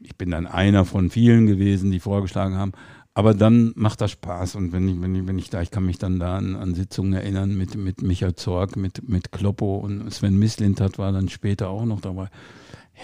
[0.00, 2.72] ich bin dann einer von vielen gewesen, die vorgeschlagen haben.
[3.16, 5.86] Aber dann macht das Spaß und wenn ich, wenn ich, wenn ich da, ich kann
[5.86, 10.12] mich dann da an, an Sitzungen erinnern mit, mit Michael Zorg, mit, mit Kloppo und
[10.12, 12.28] Sven Mislintat war dann später auch noch dabei.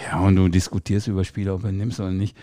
[0.05, 2.37] Ja, und du diskutierst über Spieler, ob er nimmst oder nicht.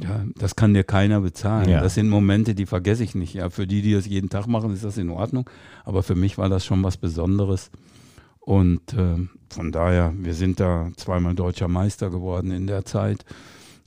[0.00, 1.68] Ja, das kann dir keiner bezahlen.
[1.68, 1.80] Ja.
[1.80, 3.34] Das sind Momente, die vergesse ich nicht.
[3.34, 5.50] Ja, für die, die das jeden Tag machen, ist das in Ordnung.
[5.84, 7.72] Aber für mich war das schon was Besonderes.
[8.38, 13.24] Und äh, von daher, wir sind da zweimal deutscher Meister geworden in der Zeit.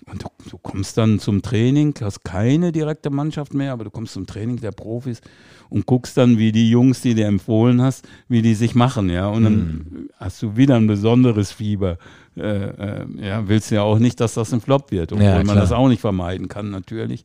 [0.06, 4.14] Und du, du kommst dann zum Training, hast keine direkte Mannschaft mehr, aber du kommst
[4.14, 5.22] zum Training der Profis
[5.70, 9.28] und guckst dann, wie die Jungs, die dir empfohlen hast, wie die sich machen, ja.
[9.28, 11.98] Und dann hast du wieder ein besonderes Fieber.
[12.36, 15.56] Äh, äh, ja, willst ja auch nicht, dass das ein Flop wird, obwohl Ja, man
[15.56, 17.24] das auch nicht vermeiden kann, natürlich.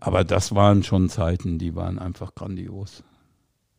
[0.00, 3.02] Aber das waren schon Zeiten, die waren einfach grandios.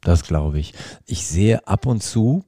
[0.01, 0.73] Das glaube ich.
[1.05, 2.43] Ich sehe ab und zu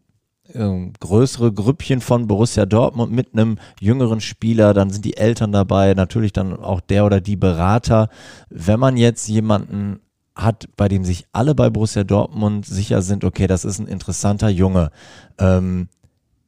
[0.55, 5.93] ähm, größere Grüppchen von Borussia Dortmund mit einem jüngeren Spieler, dann sind die Eltern dabei,
[5.93, 8.09] natürlich dann auch der oder die Berater.
[8.49, 9.99] Wenn man jetzt jemanden
[10.35, 14.49] hat, bei dem sich alle bei Borussia Dortmund sicher sind, okay, das ist ein interessanter
[14.49, 14.91] Junge,
[15.37, 15.89] ähm,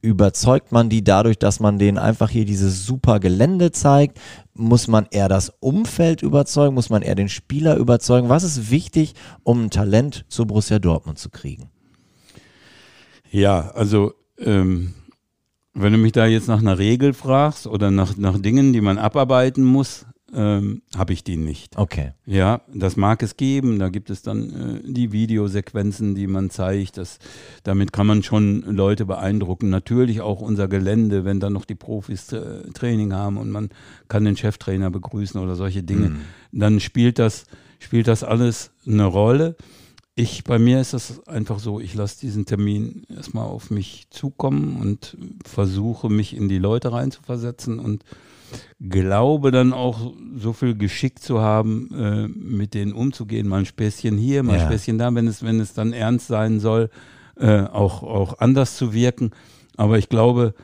[0.04, 4.20] überzeugt man die dadurch, dass man denen einfach hier dieses super Gelände zeigt?
[4.52, 6.74] Muss man eher das Umfeld überzeugen?
[6.74, 8.28] Muss man eher den Spieler überzeugen?
[8.28, 9.14] Was ist wichtig,
[9.44, 11.70] um ein Talent zu Borussia Dortmund zu kriegen?
[13.34, 14.94] Ja, also ähm,
[15.72, 18.96] wenn du mich da jetzt nach einer Regel fragst oder nach, nach Dingen, die man
[18.96, 21.76] abarbeiten muss, ähm, habe ich die nicht.
[21.76, 22.12] Okay.
[22.26, 23.80] Ja, das mag es geben.
[23.80, 26.96] Da gibt es dann äh, die Videosequenzen, die man zeigt.
[26.96, 27.18] Das,
[27.64, 29.68] damit kann man schon Leute beeindrucken.
[29.68, 33.70] Natürlich auch unser Gelände, wenn dann noch die Profis äh, Training haben und man
[34.06, 36.18] kann den Cheftrainer begrüßen oder solche Dinge.
[36.52, 37.46] Dann spielt das,
[37.80, 39.56] spielt das alles eine Rolle.
[40.16, 44.76] Ich, bei mir ist das einfach so, ich lasse diesen Termin erstmal auf mich zukommen
[44.80, 48.04] und versuche mich in die Leute reinzuversetzen und
[48.80, 53.48] glaube dann auch so viel Geschick zu haben, äh, mit denen umzugehen.
[53.48, 54.60] Mal ein Späßchen hier, mal Ja.
[54.62, 56.90] ein Späßchen da, wenn es, wenn es dann ernst sein soll,
[57.36, 59.32] äh, auch, auch anders zu wirken.
[59.76, 60.54] Aber ich glaube,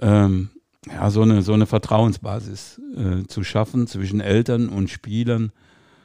[0.00, 0.50] ähm,
[0.86, 5.50] ja, so eine, so eine Vertrauensbasis äh, zu schaffen zwischen Eltern und Spielern.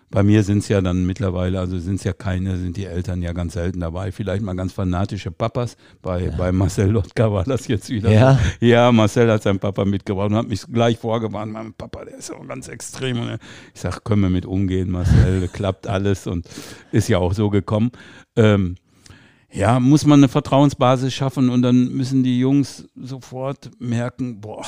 [0.09, 3.21] Bei mir sind es ja dann mittlerweile, also sind es ja keine, sind die Eltern
[3.21, 4.13] ja ganz selten dabei.
[4.13, 5.75] Vielleicht mal ganz fanatische Papas.
[6.01, 6.31] Bei, ja.
[6.37, 8.09] bei Marcel Lotka war das jetzt wieder.
[8.09, 8.39] Ja.
[8.61, 11.51] ja, Marcel hat seinen Papa mitgebracht und hat mich gleich vorgewarnt.
[11.51, 13.19] Mein Papa, der ist auch ganz extrem.
[13.19, 13.37] Und
[13.73, 16.47] ich sage, können wir mit umgehen, Marcel, klappt alles und
[16.93, 17.91] ist ja auch so gekommen.
[18.37, 18.75] Ähm,
[19.51, 24.65] ja, muss man eine Vertrauensbasis schaffen und dann müssen die Jungs sofort merken, boah,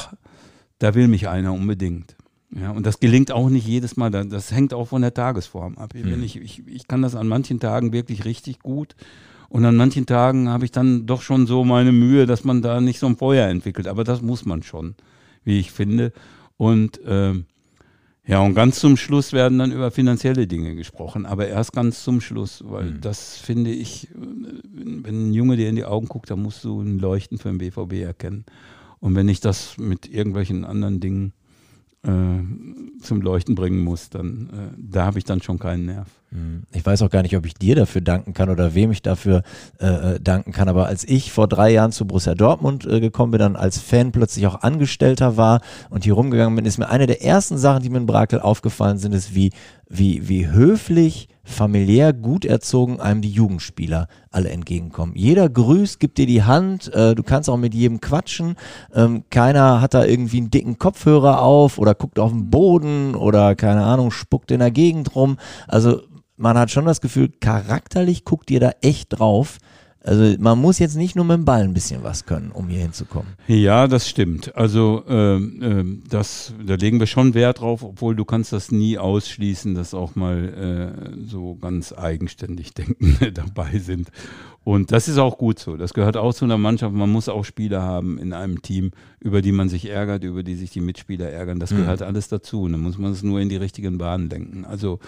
[0.80, 2.16] da will mich einer unbedingt.
[2.52, 4.10] Ja, und das gelingt auch nicht jedes Mal.
[4.10, 5.94] Das hängt auch von der Tagesform ab.
[5.94, 6.24] Mhm.
[6.24, 8.96] Ich, ich, ich kann das an manchen Tagen wirklich richtig gut.
[9.50, 12.82] Und an manchen Tagen habe ich dann doch schon so meine Mühe, dass man da
[12.82, 13.88] nicht so ein Feuer entwickelt.
[13.88, 14.96] Aber das muss man schon,
[15.44, 16.12] wie ich finde.
[16.58, 17.46] Und ähm,
[18.30, 22.22] ja, und ganz zum Schluss werden dann über finanzielle Dinge gesprochen, aber erst ganz zum
[22.22, 23.02] Schluss, weil mhm.
[23.02, 27.00] das finde ich, wenn ein Junge dir in die Augen guckt, dann musst du ein
[27.00, 28.46] Leuchten für den BVB erkennen.
[29.00, 31.34] Und wenn ich das mit irgendwelchen anderen Dingen
[32.04, 36.19] äh, zum Leuchten bringen muss, dann äh, da habe ich dann schon keinen Nerv.
[36.32, 36.64] Hm.
[36.72, 39.42] Ich weiß auch gar nicht, ob ich dir dafür danken kann oder wem ich dafür
[39.80, 40.70] äh, äh, danken kann.
[40.70, 44.12] Aber als ich vor drei Jahren zu Borussia Dortmund äh, gekommen bin, dann als Fan
[44.12, 47.90] plötzlich auch Angestellter war und hier rumgegangen bin, ist mir eine der ersten Sachen, die
[47.90, 49.52] mir in Brakel aufgefallen sind, ist, wie,
[49.88, 55.16] wie, wie höflich familiär gut erzogen einem die Jugendspieler alle entgegenkommen.
[55.16, 58.56] Jeder grüßt, gibt dir die Hand, äh, du kannst auch mit jedem quatschen.
[58.94, 63.56] Ähm, keiner hat da irgendwie einen dicken Kopfhörer auf oder guckt auf den Boden oder
[63.56, 65.38] keine Ahnung, spuckt in der Gegend rum.
[65.68, 66.02] Also
[66.40, 69.58] man hat schon das Gefühl, charakterlich guckt ihr da echt drauf.
[70.02, 72.80] Also man muss jetzt nicht nur mit dem Ball ein bisschen was können, um hier
[72.80, 73.34] hinzukommen.
[73.48, 74.56] Ja, das stimmt.
[74.56, 78.98] Also ähm, ähm, das, da legen wir schon Wert drauf, obwohl du kannst das nie
[78.98, 84.10] ausschließen, dass auch mal äh, so ganz eigenständig Denkende dabei sind.
[84.64, 85.76] Und das ist auch gut so.
[85.76, 86.96] Das gehört auch zu einer Mannschaft.
[86.96, 90.56] Man muss auch Spieler haben in einem Team, über die man sich ärgert, über die
[90.56, 91.60] sich die Mitspieler ärgern.
[91.60, 91.78] Das mhm.
[91.78, 92.62] gehört alles dazu.
[92.62, 94.64] Und dann muss man es nur in die richtigen Bahnen lenken.
[94.64, 95.00] Also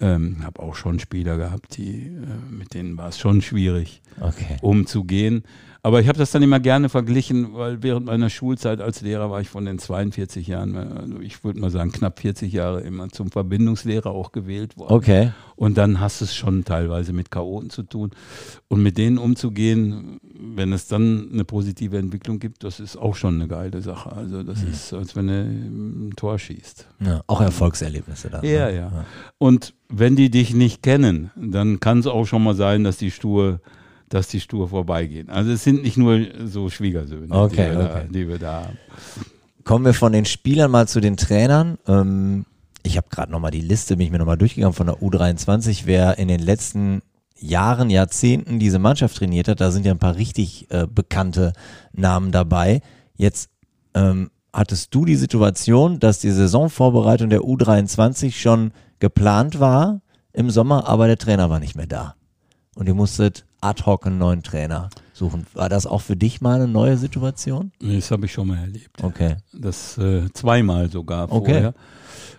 [0.00, 4.56] ähm, habe auch schon Spieler gehabt, die, äh, mit denen war es schon schwierig okay.
[4.60, 5.44] umzugehen.
[5.84, 9.40] Aber ich habe das dann immer gerne verglichen, weil während meiner Schulzeit als Lehrer war
[9.40, 13.32] ich von den 42 Jahren, also ich würde mal sagen knapp 40 Jahre immer zum
[13.32, 14.92] Verbindungslehrer auch gewählt worden.
[14.94, 15.32] Okay.
[15.56, 18.12] Und dann hast du es schon teilweise mit Chaoten zu tun.
[18.68, 23.34] Und mit denen umzugehen, wenn es dann eine positive Entwicklung gibt, das ist auch schon
[23.34, 24.12] eine geile Sache.
[24.12, 24.70] Also das mhm.
[24.70, 26.86] ist, als wenn du ein Tor schießt.
[27.00, 28.40] Ja, auch Erfolgserlebnisse da.
[28.42, 28.48] Ja, ne?
[28.50, 29.06] ja, ja.
[29.38, 33.10] Und wenn die dich nicht kennen, dann kann es auch schon mal sein, dass die
[33.10, 33.60] stur
[34.12, 35.30] dass die stur vorbeigehen.
[35.30, 37.92] Also es sind nicht nur so Schwiegersöhne, okay, die, wir okay.
[37.92, 38.78] Da, die, wir da, haben.
[39.64, 41.78] Kommen wir von den Spielern mal zu den Trainern.
[41.86, 42.44] Ähm,
[42.82, 46.18] ich habe gerade nochmal die Liste, bin ich mir nochmal durchgegangen von der U23, wer
[46.18, 47.00] in den letzten
[47.38, 49.60] Jahren, Jahrzehnten diese Mannschaft trainiert hat.
[49.60, 51.52] Da sind ja ein paar richtig äh, bekannte
[51.92, 52.82] Namen dabei.
[53.16, 53.50] Jetzt
[53.94, 60.88] ähm, hattest du die Situation, dass die Saisonvorbereitung der U23 schon geplant war im Sommer,
[60.88, 62.14] aber der Trainer war nicht mehr da.
[62.74, 65.46] Und ihr musstet ad hoc einen neuen Trainer suchen.
[65.54, 67.72] War das auch für dich mal eine neue Situation?
[67.80, 69.02] Das habe ich schon mal erlebt.
[69.02, 69.36] Okay.
[69.52, 71.74] Das äh, zweimal sogar vorher.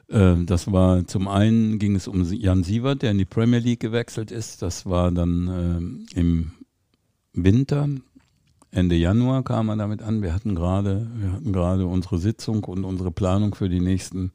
[0.09, 0.33] Okay.
[0.33, 3.79] Äh, das war zum einen ging es um Jan Sievert, der in die Premier League
[3.79, 4.61] gewechselt ist.
[4.61, 6.51] Das war dann äh, im
[7.33, 7.87] Winter.
[8.71, 10.21] Ende Januar kam er damit an.
[10.21, 14.31] Wir hatten gerade, wir hatten gerade unsere Sitzung und unsere Planung für die nächsten,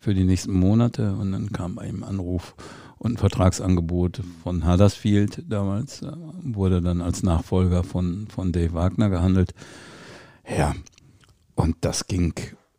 [0.00, 2.54] für die nächsten Monate und dann kam bei ihm Anruf
[2.98, 9.10] und ein Vertragsangebot von Huddersfield damals, äh, wurde dann als Nachfolger von, von Dave Wagner
[9.10, 9.54] gehandelt.
[10.48, 10.74] Ja,
[11.54, 12.34] und das ging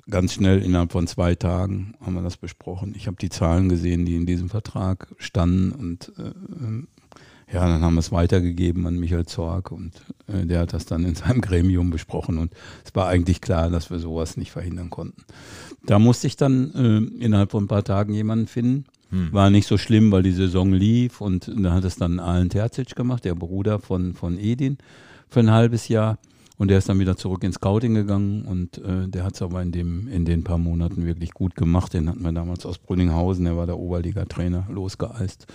[0.10, 2.93] ganz schnell, innerhalb von zwei Tagen haben wir das besprochen.
[2.95, 7.93] Ich habe die Zahlen gesehen, die in diesem Vertrag standen und äh, ja, dann haben
[7.93, 9.93] wir es weitergegeben an Michael Zorg und
[10.27, 12.53] äh, der hat das dann in seinem Gremium besprochen und
[12.84, 15.23] es war eigentlich klar, dass wir sowas nicht verhindern konnten.
[15.86, 19.32] Da musste ich dann äh, innerhalb von ein paar Tagen jemanden finden, hm.
[19.32, 22.96] War nicht so schlimm, weil die Saison lief und da hat es dann Alan Terzic
[22.96, 24.78] gemacht, der Bruder von, von Edin,
[25.30, 26.17] für ein halbes Jahr.
[26.60, 29.62] Und der ist dann wieder zurück ins Scouting gegangen und äh, der hat es aber
[29.62, 31.93] in, dem, in den paar Monaten wirklich gut gemacht.
[31.93, 35.46] Den hatten wir damals aus Brünninghausen, der war der Oberliga-Trainer, losgeeist.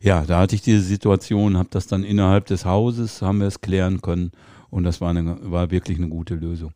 [0.00, 3.60] Ja, da hatte ich diese Situation, habe das dann innerhalb des Hauses, haben wir es
[3.60, 4.32] klären können
[4.70, 6.72] und das war, eine, war wirklich eine gute Lösung.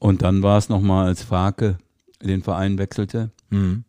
[0.00, 1.76] Und dann war es nochmal, als Farke
[2.22, 3.30] den Verein wechselte.
[3.50, 3.84] Mhm.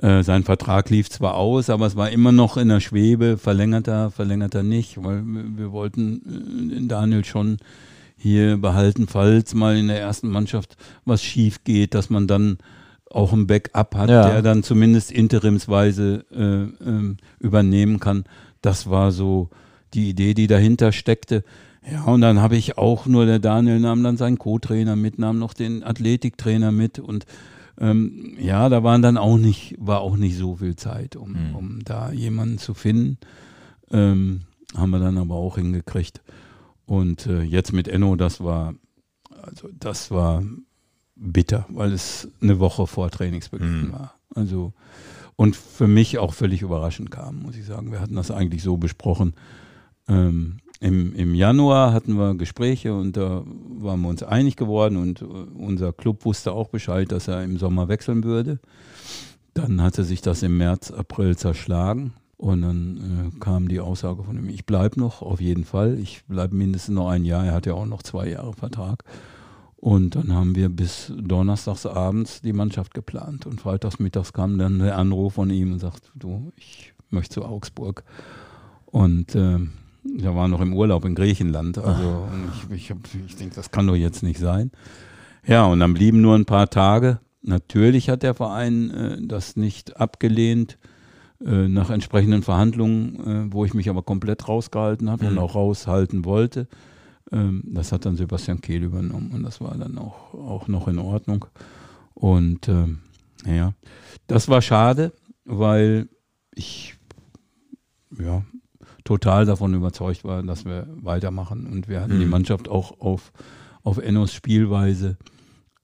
[0.00, 4.10] Äh, sein Vertrag lief zwar aus, aber es war immer noch in der Schwebe, verlängerter,
[4.10, 7.58] verlängerter nicht, weil wir wollten äh, Daniel schon
[8.16, 12.58] hier behalten, falls mal in der ersten Mannschaft was schief geht, dass man dann
[13.10, 14.30] auch ein Backup hat, ja.
[14.30, 18.24] der dann zumindest interimsweise äh, äh, übernehmen kann.
[18.62, 19.50] Das war so
[19.92, 21.44] die Idee, die dahinter steckte.
[21.90, 25.38] Ja, und dann habe ich auch nur, der Daniel nahm dann seinen Co-Trainer mit, nahm
[25.38, 27.26] noch den Athletiktrainer mit und
[27.80, 31.56] ähm, ja, da waren dann auch nicht, war auch nicht so viel Zeit, um, mhm.
[31.56, 33.18] um da jemanden zu finden.
[33.90, 34.42] Ähm,
[34.76, 36.22] haben wir dann aber auch hingekriegt.
[36.84, 38.74] Und äh, jetzt mit Enno, das war,
[39.42, 40.42] also das war
[41.16, 43.92] bitter, weil es eine Woche vor Trainingsbeginn mhm.
[43.92, 44.14] war.
[44.34, 44.74] Also
[45.36, 47.92] und für mich auch völlig überraschend kam, muss ich sagen.
[47.92, 49.32] Wir hatten das eigentlich so besprochen.
[50.06, 53.44] Ähm, im, Im Januar hatten wir Gespräche und da
[53.78, 57.58] waren wir uns einig geworden und äh, unser Club wusste auch Bescheid, dass er im
[57.58, 58.58] Sommer wechseln würde.
[59.52, 64.38] Dann hatte sich das im März, April zerschlagen und dann äh, kam die Aussage von
[64.38, 65.98] ihm, ich bleibe noch, auf jeden Fall.
[65.98, 67.44] Ich bleibe mindestens noch ein Jahr.
[67.44, 69.04] Er hat ja auch noch zwei Jahre Vertrag.
[69.76, 73.44] Und dann haben wir bis donnerstags abends die Mannschaft geplant.
[73.44, 77.44] Und freitags mittags kam dann der Anruf von ihm und sagt, du, ich möchte zu
[77.44, 78.04] Augsburg.
[78.86, 79.58] Und äh,
[80.20, 81.78] er war noch im Urlaub in Griechenland.
[81.78, 82.28] Also
[82.70, 82.94] ich, ich,
[83.26, 84.70] ich denke, das kann doch jetzt nicht sein.
[85.46, 87.20] Ja, und dann blieben nur ein paar Tage.
[87.42, 90.78] Natürlich hat der Verein äh, das nicht abgelehnt
[91.44, 95.30] äh, nach entsprechenden Verhandlungen, äh, wo ich mich aber komplett rausgehalten habe mhm.
[95.32, 96.68] und auch raushalten wollte.
[97.32, 100.98] Ähm, das hat dann Sebastian Kehl übernommen und das war dann auch, auch noch in
[100.98, 101.46] Ordnung.
[102.14, 102.98] Und ähm,
[103.46, 103.72] ja,
[104.26, 105.12] das war schade,
[105.44, 106.08] weil
[106.54, 106.96] ich
[108.18, 108.42] ja
[109.10, 112.20] total davon überzeugt war, dass wir weitermachen und wir hatten mhm.
[112.20, 113.32] die Mannschaft auch auf,
[113.82, 115.16] auf Ennos Spielweise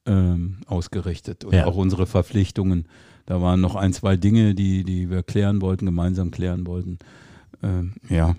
[0.07, 1.67] ähm, ausgerichtet und ja.
[1.67, 2.87] auch unsere Verpflichtungen
[3.27, 6.99] da waren noch ein, zwei Dinge, die, die wir klären wollten, gemeinsam klären wollten.
[7.63, 8.37] Ähm, ja.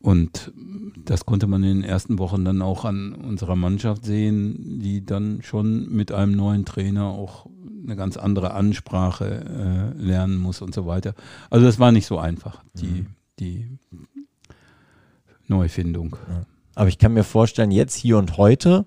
[0.00, 0.52] Und
[1.04, 5.42] das konnte man in den ersten Wochen dann auch an unserer Mannschaft sehen, die dann
[5.42, 7.46] schon mit einem neuen Trainer auch
[7.84, 11.14] eine ganz andere Ansprache äh, lernen muss und so weiter.
[11.50, 13.06] Also das war nicht so einfach, die, mhm.
[13.40, 13.78] Die
[15.46, 16.16] Neufindung.
[16.74, 18.86] Aber ich kann mir vorstellen, jetzt hier und heute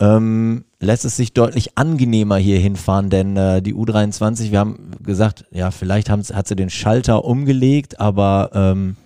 [0.00, 5.44] ähm, lässt es sich deutlich angenehmer hier hinfahren, denn äh, die U23, wir haben gesagt,
[5.50, 8.96] ja, vielleicht hat sie den Schalter umgelegt, aber ähm,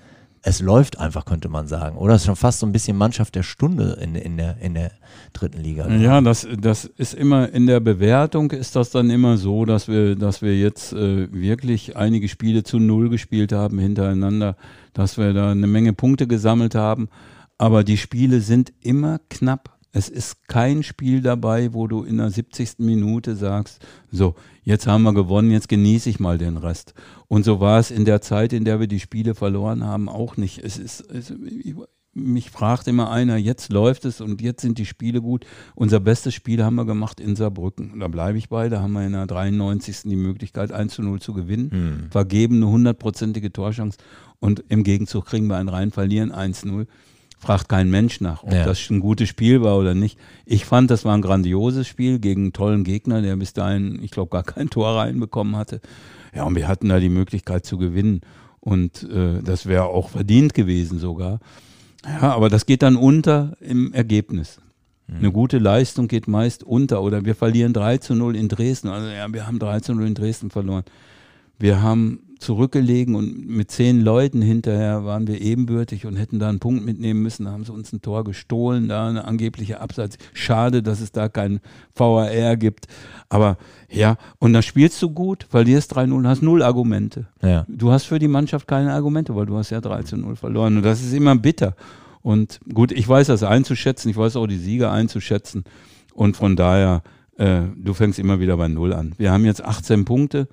[0.43, 1.97] es läuft einfach, könnte man sagen.
[1.97, 4.75] Oder es ist schon fast so ein bisschen Mannschaft der Stunde in, in, der, in
[4.75, 4.93] der
[5.33, 5.89] dritten Liga.
[5.89, 10.17] Ja, das, das ist immer in der Bewertung ist das dann immer so, dass wir,
[10.17, 14.57] dass wir jetzt äh, wirklich einige Spiele zu null gespielt haben hintereinander,
[14.93, 17.09] dass wir da eine Menge Punkte gesammelt haben.
[17.59, 22.31] Aber die Spiele sind immer knapp es ist kein Spiel dabei, wo du in der
[22.31, 22.79] 70.
[22.79, 26.95] Minute sagst, so, jetzt haben wir gewonnen, jetzt genieße ich mal den Rest.
[27.27, 30.37] Und so war es in der Zeit, in der wir die Spiele verloren haben, auch
[30.37, 30.59] nicht.
[30.63, 31.35] Es ist, es,
[32.15, 35.45] mich fragt immer einer, jetzt läuft es und jetzt sind die Spiele gut.
[35.75, 37.99] Unser bestes Spiel haben wir gemacht in Saarbrücken.
[37.99, 40.03] Da bleibe ich bei, da haben wir in der 93.
[40.05, 42.11] die Möglichkeit 1 zu 0 zu gewinnen, hm.
[42.11, 43.99] vergeben eine hundertprozentige Torchance
[44.39, 46.87] und im Gegenzug kriegen wir ein rein verlieren 1-0
[47.39, 48.65] fragt kein Mensch nach, ob ja.
[48.65, 50.19] das ein gutes Spiel war oder nicht.
[50.45, 54.11] Ich fand, das war ein grandioses Spiel gegen einen tollen Gegner, der bis dahin, ich
[54.11, 55.81] glaube, gar kein Tor reinbekommen hatte.
[56.35, 58.21] Ja, und wir hatten da die Möglichkeit zu gewinnen.
[58.61, 61.39] Und äh, das wäre auch verdient gewesen sogar.
[62.05, 64.61] Ja, aber das geht dann unter im Ergebnis.
[65.07, 65.17] Mhm.
[65.17, 67.03] Eine gute Leistung geht meist unter.
[67.03, 68.89] Oder wir verlieren 3 zu 0 in Dresden.
[68.89, 70.85] Also ja, wir haben 3 zu 0 in Dresden verloren.
[71.59, 76.61] Wir haben zurückgelegen und mit zehn Leuten hinterher waren wir ebenbürtig und hätten da einen
[76.61, 77.45] Punkt mitnehmen müssen.
[77.45, 80.19] Da haben sie uns ein Tor gestohlen, da eine angebliche Abseits.
[80.33, 81.61] Schade, dass es da kein
[81.95, 82.87] VAR gibt.
[83.29, 83.59] Aber
[83.91, 87.27] ja, und da spielst du gut, verlierst 3-0, hast null Argumente.
[87.43, 87.67] Ja.
[87.69, 90.77] Du hast für die Mannschaft keine Argumente, weil du hast ja 3-0 verloren.
[90.79, 91.75] Und das ist immer bitter.
[92.23, 95.65] Und gut, ich weiß das einzuschätzen, ich weiß auch die Sieger einzuschätzen.
[96.15, 97.03] Und von daher,
[97.37, 99.15] äh, du fängst immer wieder bei Null an.
[99.19, 100.49] Wir haben jetzt 18 Punkte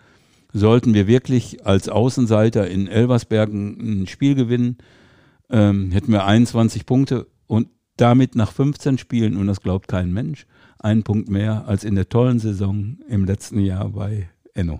[0.55, 4.77] sollten wir wirklich als Außenseiter in Elversbergen ein Spiel gewinnen,
[5.49, 10.47] ähm, hätten wir 21 Punkte und damit nach 15 Spielen, und das glaubt kein Mensch,
[10.79, 14.79] einen Punkt mehr als in der tollen Saison im letzten Jahr bei Enno.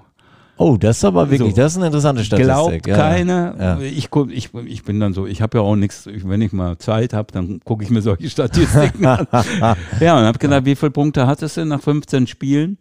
[0.57, 2.53] Oh, das ist aber wirklich, so, das ist eine interessante Statistik.
[2.53, 2.95] Glaubt ja.
[2.95, 3.55] keiner.
[3.59, 3.79] Ja.
[3.79, 7.11] Ich, ich, ich bin dann so, ich habe ja auch nichts, wenn ich mal Zeit
[7.11, 9.27] habe, dann gucke ich mir solche Statistiken an.
[9.99, 12.77] Ja, und habe gedacht, wie viele Punkte hattest du nach 15 Spielen?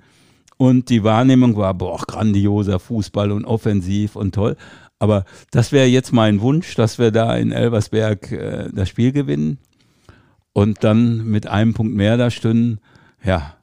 [0.56, 4.56] Und die Wahrnehmung war, boah, grandioser Fußball und offensiv und toll.
[4.98, 9.58] Aber das wäre jetzt mein Wunsch, dass wir da in Elversberg äh, das Spiel gewinnen
[10.52, 12.78] und dann mit einem Punkt mehr da stünden.
[13.22, 13.56] Ja,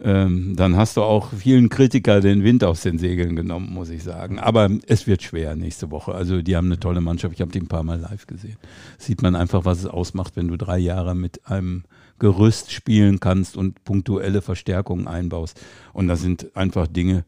[0.00, 4.02] ähm, dann hast du auch vielen Kritiker den Wind aus den Segeln genommen, muss ich
[4.02, 4.38] sagen.
[4.38, 6.14] Aber es wird schwer nächste Woche.
[6.14, 7.34] Also die haben eine tolle Mannschaft.
[7.34, 8.56] Ich habe die ein paar Mal live gesehen.
[8.98, 11.84] Sieht man einfach, was es ausmacht, wenn du drei Jahre mit einem
[12.18, 15.60] Gerüst spielen kannst und punktuelle Verstärkungen einbaust.
[15.92, 17.24] Und das sind einfach Dinge,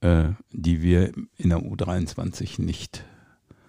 [0.00, 3.04] äh, die wir in der U23 nicht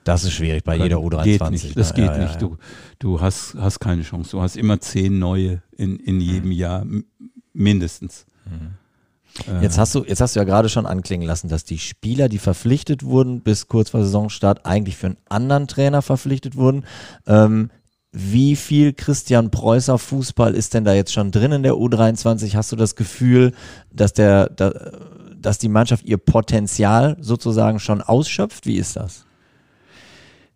[0.03, 1.23] Das ist schwierig bei jeder U23.
[1.23, 1.95] Geht nicht, das ne?
[1.95, 2.33] geht Ja, nicht.
[2.33, 2.39] ja.
[2.39, 2.57] Du,
[2.99, 4.31] du hast, hast keine Chance.
[4.31, 7.05] Du hast immer zehn neue in, in jedem Jahr, m-
[7.53, 8.25] mindestens.
[9.61, 12.37] Jetzt hast du, jetzt hast du ja gerade schon anklingen lassen, dass die Spieler, die
[12.37, 16.85] verpflichtet wurden, bis kurz vor Saisonstart eigentlich für einen anderen Trainer verpflichtet wurden.
[17.25, 17.71] Ähm,
[18.13, 22.55] wie viel Christian Preußer Fußball ist denn da jetzt schon drin in der U23?
[22.55, 23.53] Hast du das Gefühl,
[23.91, 24.71] dass der, da,
[25.35, 28.67] dass die Mannschaft ihr Potenzial sozusagen schon ausschöpft?
[28.67, 29.25] Wie ist das?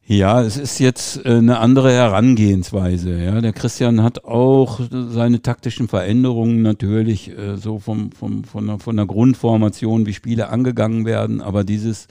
[0.06, 3.22] Ja, es ist jetzt äh, eine andere Herangehensweise.
[3.22, 8.80] Ja, der Christian hat auch seine taktischen Veränderungen natürlich äh, so vom, vom, von, der,
[8.80, 12.08] von der Grundformation, wie Spiele angegangen werden, aber dieses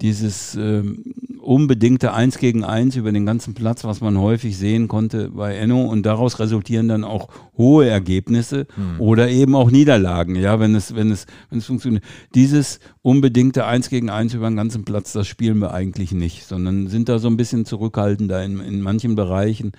[0.00, 1.04] dieses ähm,
[1.40, 5.84] unbedingte Eins gegen Eins über den ganzen Platz, was man häufig sehen konnte bei Enno
[5.84, 8.66] und daraus resultieren dann auch hohe Ergebnisse
[8.98, 12.04] oder eben auch Niederlagen, ja, wenn es, wenn es, wenn es funktioniert.
[12.34, 16.88] Dieses unbedingte Eins gegen Eins über den ganzen Platz, das spielen wir eigentlich nicht, sondern
[16.88, 19.72] sind da so ein bisschen zurückhaltender in, in manchen Bereichen.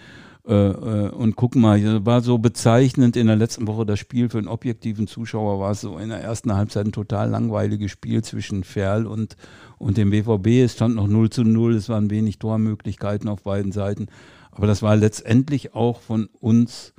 [0.47, 4.39] Äh, äh, und guck mal, war so bezeichnend in der letzten Woche das Spiel für
[4.39, 8.63] einen objektiven Zuschauer, war es so in der ersten Halbzeit ein total langweiliges Spiel zwischen
[8.63, 9.37] Ferl und,
[9.81, 10.47] und dem BVB.
[10.63, 14.07] Es stand noch 0 zu 0, es waren wenig Tormöglichkeiten auf beiden Seiten.
[14.51, 16.93] Aber das war letztendlich auch von uns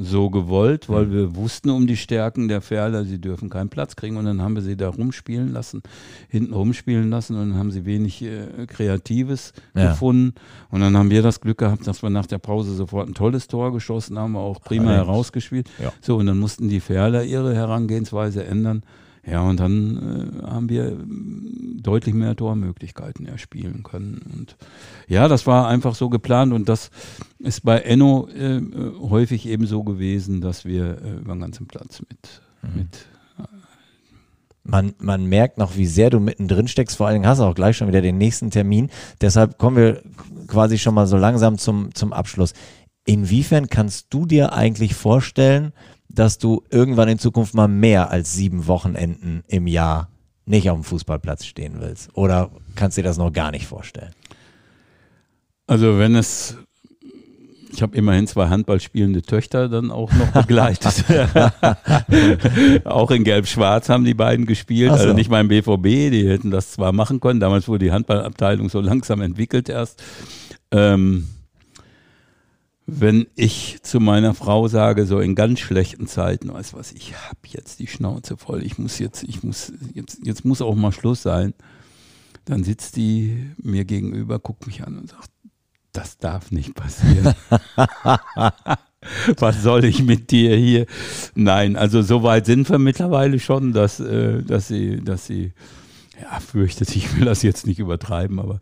[0.00, 4.16] so gewollt, weil wir wussten um die Stärken der Ferler, sie dürfen keinen Platz kriegen
[4.16, 5.82] und dann haben wir sie da rumspielen lassen,
[6.28, 9.90] hinten rumspielen lassen und dann haben sie wenig äh, Kreatives Ja.
[9.90, 10.34] gefunden
[10.70, 13.48] und dann haben wir das Glück gehabt, dass wir nach der Pause sofort ein tolles
[13.48, 15.68] Tor geschossen haben, auch prima herausgespielt.
[15.82, 15.92] Ja.
[16.00, 18.84] So und dann mussten die Ferler ihre Herangehensweise ändern.
[19.30, 24.22] Ja, und dann äh, haben wir mm, deutlich mehr Tormöglichkeiten erspielen können.
[24.34, 24.56] Und
[25.06, 26.90] ja, das war einfach so geplant und das
[27.38, 31.66] ist bei Enno äh, äh, häufig eben so gewesen, dass wir äh, über den ganzen
[31.66, 32.42] Platz mit,
[32.74, 33.06] mit
[34.64, 36.96] Man, man merkt noch, wie sehr du mittendrin steckst.
[36.96, 38.90] Vor allen Dingen hast du auch gleich schon wieder den nächsten Termin.
[39.20, 40.02] Deshalb kommen wir
[40.46, 42.54] quasi schon mal so langsam zum, zum Abschluss.
[43.04, 45.72] Inwiefern kannst du dir eigentlich vorstellen,
[46.08, 50.08] dass du irgendwann in Zukunft mal mehr als sieben Wochenenden im Jahr
[50.46, 52.10] nicht auf dem Fußballplatz stehen willst?
[52.14, 54.12] Oder kannst du dir das noch gar nicht vorstellen?
[55.66, 56.56] Also wenn es,
[57.70, 61.04] ich habe immerhin zwei Handball spielende Töchter dann auch noch begleitet.
[62.86, 65.02] auch in Gelb-Schwarz haben die beiden gespielt, Ach so.
[65.02, 68.70] also nicht mal im BVB, die hätten das zwar machen können, damals wurde die Handballabteilung
[68.70, 70.02] so langsam entwickelt erst.
[70.70, 71.28] Ähm,
[72.90, 77.38] wenn ich zu meiner Frau sage, so in ganz schlechten Zeiten, weißt was, ich habe
[77.44, 81.20] jetzt die Schnauze voll, ich muss jetzt, ich muss, jetzt, jetzt muss auch mal Schluss
[81.20, 81.52] sein,
[82.46, 85.28] dann sitzt die mir gegenüber, guckt mich an und sagt,
[85.92, 87.34] das darf nicht passieren.
[89.36, 90.86] Was soll ich mit dir hier?
[91.34, 95.52] Nein, also so weit sind wir mittlerweile schon, dass, äh, dass sie, dass sie,
[96.18, 98.60] ja, fürchtet, ich will das jetzt nicht übertreiben, aber,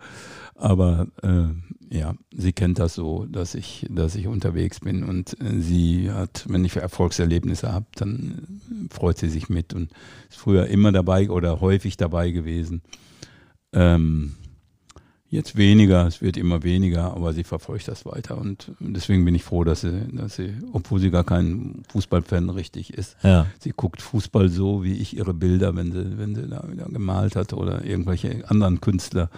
[0.56, 5.60] aber äh, ja, sie kennt das so, dass ich, dass ich unterwegs bin und äh,
[5.60, 9.90] sie hat, wenn ich Erfolgserlebnisse habe, dann äh, freut sie sich mit und
[10.28, 12.82] ist früher immer dabei oder häufig dabei gewesen.
[13.72, 14.34] Ähm,
[15.28, 19.42] Jetzt weniger, es wird immer weniger, aber sie verfolgt das weiter und deswegen bin ich
[19.42, 23.46] froh, dass sie, dass sie, obwohl sie gar kein Fußballfan richtig ist, Ja.
[23.58, 27.34] sie guckt Fußball so, wie ich ihre Bilder, wenn sie, wenn sie da wieder gemalt
[27.34, 29.28] hat oder irgendwelche anderen Künstler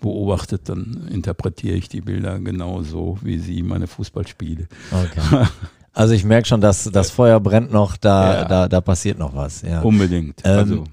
[0.00, 4.66] beobachtet, dann interpretiere ich die Bilder genau so, wie sie meine Fußballspiele.
[4.90, 5.46] Okay.
[5.92, 8.44] Also ich merke schon, dass das Feuer brennt noch, da, Ja.
[8.44, 9.62] da, da passiert noch was.
[9.62, 9.80] Ja.
[9.80, 10.40] Unbedingt.
[10.44, 10.84] Ähm, also.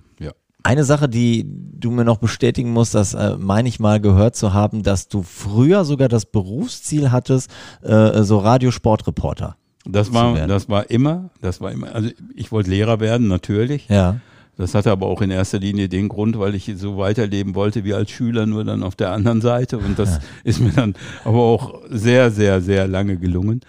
[0.63, 4.53] Eine Sache, die du mir noch bestätigen musst, das äh, meine ich mal gehört zu
[4.53, 7.51] haben, dass du früher sogar das Berufsziel hattest,
[7.81, 9.57] äh, so Radiosportreporter.
[9.85, 13.89] Das war, das war immer, das war immer, also ich wollte Lehrer werden, natürlich.
[13.89, 14.21] Ja.
[14.55, 17.93] Das hatte aber auch in erster Linie den Grund, weil ich so weiterleben wollte wie
[17.93, 19.79] als Schüler, nur dann auf der anderen Seite.
[19.79, 20.93] Und das ist mir dann
[21.25, 23.61] aber auch sehr, sehr, sehr lange gelungen.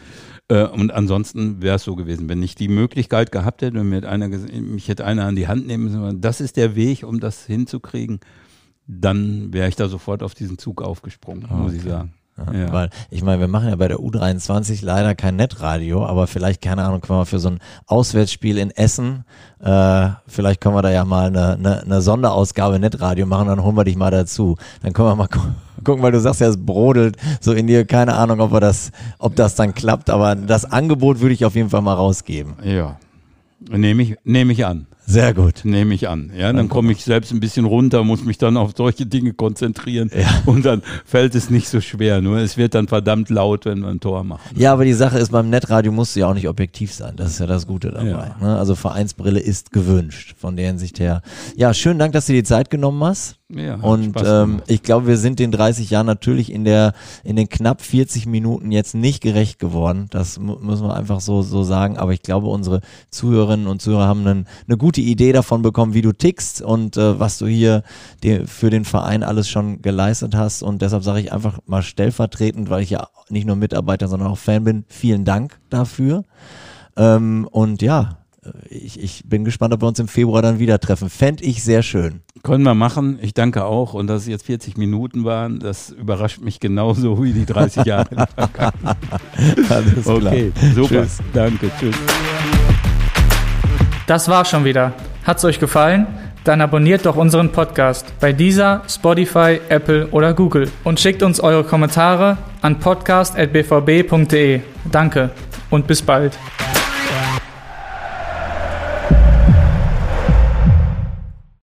[0.49, 3.97] Äh, Und ansonsten wäre es so gewesen, wenn ich die Möglichkeit gehabt hätte und mir
[3.97, 7.21] hätte einer, mich hätte einer an die Hand nehmen müssen, das ist der Weg, um
[7.21, 8.21] das hinzukriegen,
[8.87, 12.13] dann wäre ich da sofort auf diesen Zug aufgesprungen, muss ich sagen.
[12.37, 12.73] Ja.
[12.73, 16.83] Weil ich meine, wir machen ja bei der U23 leider kein Netradio, aber vielleicht, keine
[16.83, 19.25] Ahnung, können wir für so ein Auswärtsspiel in Essen,
[19.61, 23.77] äh, vielleicht können wir da ja mal eine, eine, eine Sonderausgabe Netradio machen, dann holen
[23.77, 24.57] wir dich mal dazu.
[24.83, 25.41] Dann können wir mal gu
[25.85, 28.91] gucken, weil du sagst ja, es brodelt so in dir, keine Ahnung, ob wir das,
[29.19, 32.55] ob das dann klappt, aber das Angebot würde ich auf jeden Fall mal rausgeben.
[32.65, 32.97] Ja.
[33.69, 34.87] Nehme ich, nehme ich an.
[35.07, 35.65] Sehr gut.
[35.65, 36.31] Nehme ich an.
[36.37, 40.11] Ja, dann komme ich selbst ein bisschen runter, muss mich dann auf solche Dinge konzentrieren
[40.47, 42.21] und dann fällt es nicht so schwer.
[42.21, 44.57] Nur es wird dann verdammt laut, wenn wir ein Tor machen.
[44.57, 47.17] Ja, aber die Sache ist, beim Netradio musst du ja auch nicht objektiv sein.
[47.17, 48.09] Das ist ja das Gute dabei.
[48.09, 48.37] Ja.
[48.41, 48.59] Ne?
[48.59, 50.35] Also Vereinsbrille ist gewünscht.
[50.39, 51.23] Von der Hinsicht her.
[51.57, 53.37] Ja, schönen Dank, dass du dir die Zeit genommen hast.
[53.53, 57.51] Ja, Und ähm, ich glaube, wir sind den 30 Jahren natürlich in der in den
[57.51, 60.07] knapp 40 Minuten jetzt nicht gerecht geworden.
[60.11, 61.99] Das müssen wir einfach so so sagen.
[61.99, 62.81] Aber ich glaube, unsere
[63.11, 67.21] Zuhörerinnen und Zuhörer haben einen, eine gute Idee davon bekommen, wie du tickst und äh,
[67.21, 67.83] was du hier
[68.23, 70.63] dir für den Verein alles schon geleistet hast.
[70.63, 74.39] Und deshalb sage ich einfach mal stellvertretend, weil ich ja nicht nur Mitarbeiter, sondern auch
[74.39, 74.85] Fan bin.
[74.89, 76.25] Vielen Dank dafür.
[76.97, 78.19] Ähm, und ja.
[78.69, 81.09] Ich, ich bin gespannt, ob wir uns im Februar dann wieder treffen.
[81.09, 82.24] Fände ich sehr schön.
[82.45, 83.19] Können wir machen.
[83.23, 83.95] Ich danke auch.
[83.95, 88.07] Und dass es jetzt 40 Minuten waren, das überrascht mich genauso wie die 30 Jahre.
[88.11, 88.97] in der Vergangenheit.
[89.71, 90.17] Alles klar.
[90.17, 90.89] okay, super.
[91.03, 91.19] Tschüss.
[91.33, 91.71] Danke.
[91.81, 91.97] Tschüss.
[94.07, 94.93] Das war's schon wieder.
[95.25, 96.07] Hat's euch gefallen?
[96.45, 101.65] Dann abonniert doch unseren Podcast bei dieser, Spotify, Apple oder Google und schickt uns eure
[101.65, 104.61] Kommentare an podcast.bvb.de.
[104.93, 105.31] Danke
[105.71, 106.39] und bis bald.